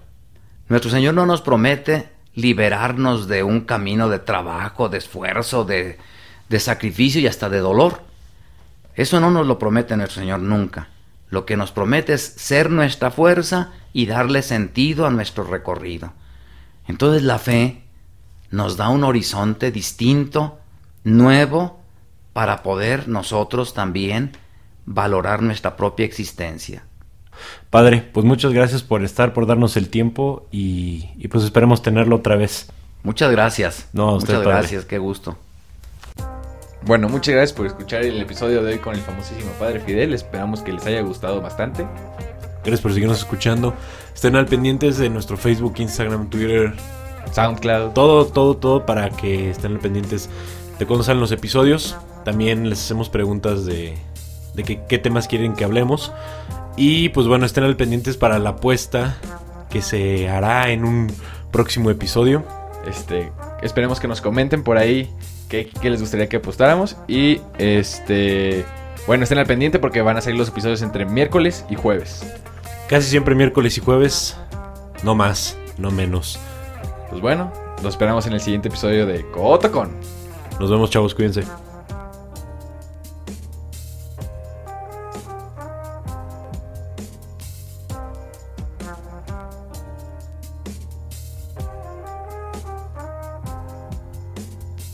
Nuestro 0.69 0.91
Señor 0.91 1.15
no 1.15 1.27
nos 1.27 1.43
promete 1.43 2.16
liberarnos 2.37 3.27
de 3.27 3.43
un 3.43 3.63
camino 3.63 4.09
de 4.09 4.21
trabajo, 4.21 4.89
de 4.89 4.99
esfuerzo, 4.99 5.65
de, 5.65 5.99
de 6.49 6.61
sacrificio 6.61 7.21
y 7.21 7.27
hasta 7.27 7.49
de 7.49 7.59
dolor. 7.59 8.03
Eso 8.95 9.19
no 9.19 9.31
nos 9.31 9.47
lo 9.47 9.59
promete 9.59 9.97
nuestro 9.97 10.21
Señor 10.21 10.41
nunca. 10.41 10.89
Lo 11.29 11.45
que 11.45 11.57
nos 11.57 11.73
promete 11.73 12.13
es 12.13 12.23
ser 12.23 12.71
nuestra 12.71 13.11
fuerza 13.11 13.73
y 13.93 14.07
darle 14.07 14.43
sentido 14.43 15.07
a 15.07 15.11
nuestro 15.11 15.45
recorrido. 15.45 16.13
Entonces 16.87 17.23
la 17.23 17.39
fe 17.39 17.83
nos 18.51 18.77
da 18.77 18.91
un 18.91 19.03
horizonte 19.03 19.73
distinto, 19.73 20.61
nuevo, 21.05 21.81
para 22.33 22.63
poder 22.63 23.09
nosotros 23.09 23.75
también 23.75 24.37
valorar 24.85 25.43
nuestra 25.43 25.77
propia 25.77 26.07
existencia. 26.07 26.85
Padre, 27.71 28.09
pues 28.13 28.25
muchas 28.25 28.53
gracias 28.53 28.83
por 28.83 29.05
estar, 29.05 29.33
por 29.33 29.47
darnos 29.47 29.77
el 29.77 29.89
tiempo 29.89 30.47
y, 30.53 31.11
y 31.19 31.29
pues 31.29 31.45
esperemos 31.45 31.83
tenerlo 31.83 32.17
otra 32.17 32.37
vez. 32.37 32.69
Muchas 33.03 33.31
gracias. 33.31 33.89
No, 33.93 34.15
usted, 34.15 34.35
muchas 34.35 34.45
padre. 34.45 34.59
gracias, 34.61 34.85
qué 34.85 34.99
gusto. 34.99 35.37
Bueno, 36.83 37.09
muchas 37.09 37.35
gracias 37.35 37.57
por 37.57 37.67
escuchar 37.67 38.03
el 38.03 38.21
episodio 38.21 38.63
de 38.63 38.75
hoy 38.75 38.79
con 38.79 38.95
el 38.95 39.01
famosísimo 39.01 39.51
Padre 39.59 39.81
Fidel. 39.81 40.13
Esperamos 40.15 40.61
que 40.61 40.73
les 40.73 40.87
haya 40.87 41.01
gustado 41.03 41.41
bastante. 41.41 41.85
Gracias 42.63 42.81
por 42.81 42.93
seguirnos 42.93 43.19
escuchando. 43.19 43.75
Estén 44.15 44.37
al 44.37 44.47
pendientes 44.47 44.97
de 44.99 45.11
nuestro 45.11 45.37
Facebook, 45.37 45.75
Instagram, 45.79 46.31
Twitter, 46.31 46.75
SoundCloud. 47.33 47.91
todo, 47.93 48.27
todo, 48.27 48.57
todo 48.57 48.87
para 48.87 49.11
que 49.11 49.51
estén 49.51 49.73
al 49.73 49.79
pendientes 49.81 50.29
de 50.79 50.87
cuando 50.87 51.03
salen 51.05 51.21
los 51.21 51.33
episodios. 51.33 51.97
También 52.25 52.69
les 52.69 52.81
hacemos 52.85 53.09
preguntas 53.09 53.65
de, 53.67 53.95
de 54.55 54.63
que- 54.65 54.81
qué 54.89 54.99
temas 54.99 55.27
quieren 55.29 55.55
que 55.55 55.65
hablemos. 55.65 56.13
Y 56.77 57.09
pues 57.11 57.27
bueno, 57.27 57.47
estén 57.47 57.65
al 57.65 57.77
pendientes 57.77 58.17
para 58.17 58.39
la 58.39 58.51
apuesta 58.51 59.17
que 59.71 59.83
se 59.83 60.29
hará 60.29 60.71
en 60.71 60.85
un 60.85 61.13
próximo 61.51 61.91
episodio. 61.91 62.45
Este, 62.87 63.33
esperemos 63.63 63.99
que 63.99 64.09
nos 64.09 64.21
comenten 64.21 64.63
por 64.63 64.77
ahí 64.77 65.11
qué, 65.49 65.71
qué 65.81 65.91
les 65.91 66.01
gustaría 66.01 66.29
que 66.29 66.37
apostáramos. 66.37 66.97
Y 67.09 67.41
este, 67.59 68.65
bueno, 69.07 69.25
estén 69.25 69.39
al 69.39 69.47
pendiente 69.47 69.79
porque 69.79 70.03
van 70.03 70.17
a 70.17 70.21
salir 70.21 70.39
los 70.39 70.49
episodios 70.49 70.83
entre 70.83 71.07
miércoles 71.07 71.65
y 71.71 71.77
jueves. 71.77 72.27
Casi 72.89 73.09
siempre 73.09 73.35
miércoles 73.35 73.79
y 73.79 73.81
jueves. 73.81 74.37
No 75.03 75.15
más, 75.15 75.57
no 75.79 75.91
menos. 75.91 76.39
Pues 77.11 77.21
bueno, 77.21 77.53
los 77.83 77.95
esperamos 77.95 78.27
en 78.27 78.35
el 78.35 78.41
siguiente 78.41 78.69
episodio 78.69 79.07
de 79.07 79.25
Cotocon. 79.31 79.93
Nos 80.61 80.71
vemos 80.71 80.91
chavos, 80.91 81.15
cuídense. 81.15 81.45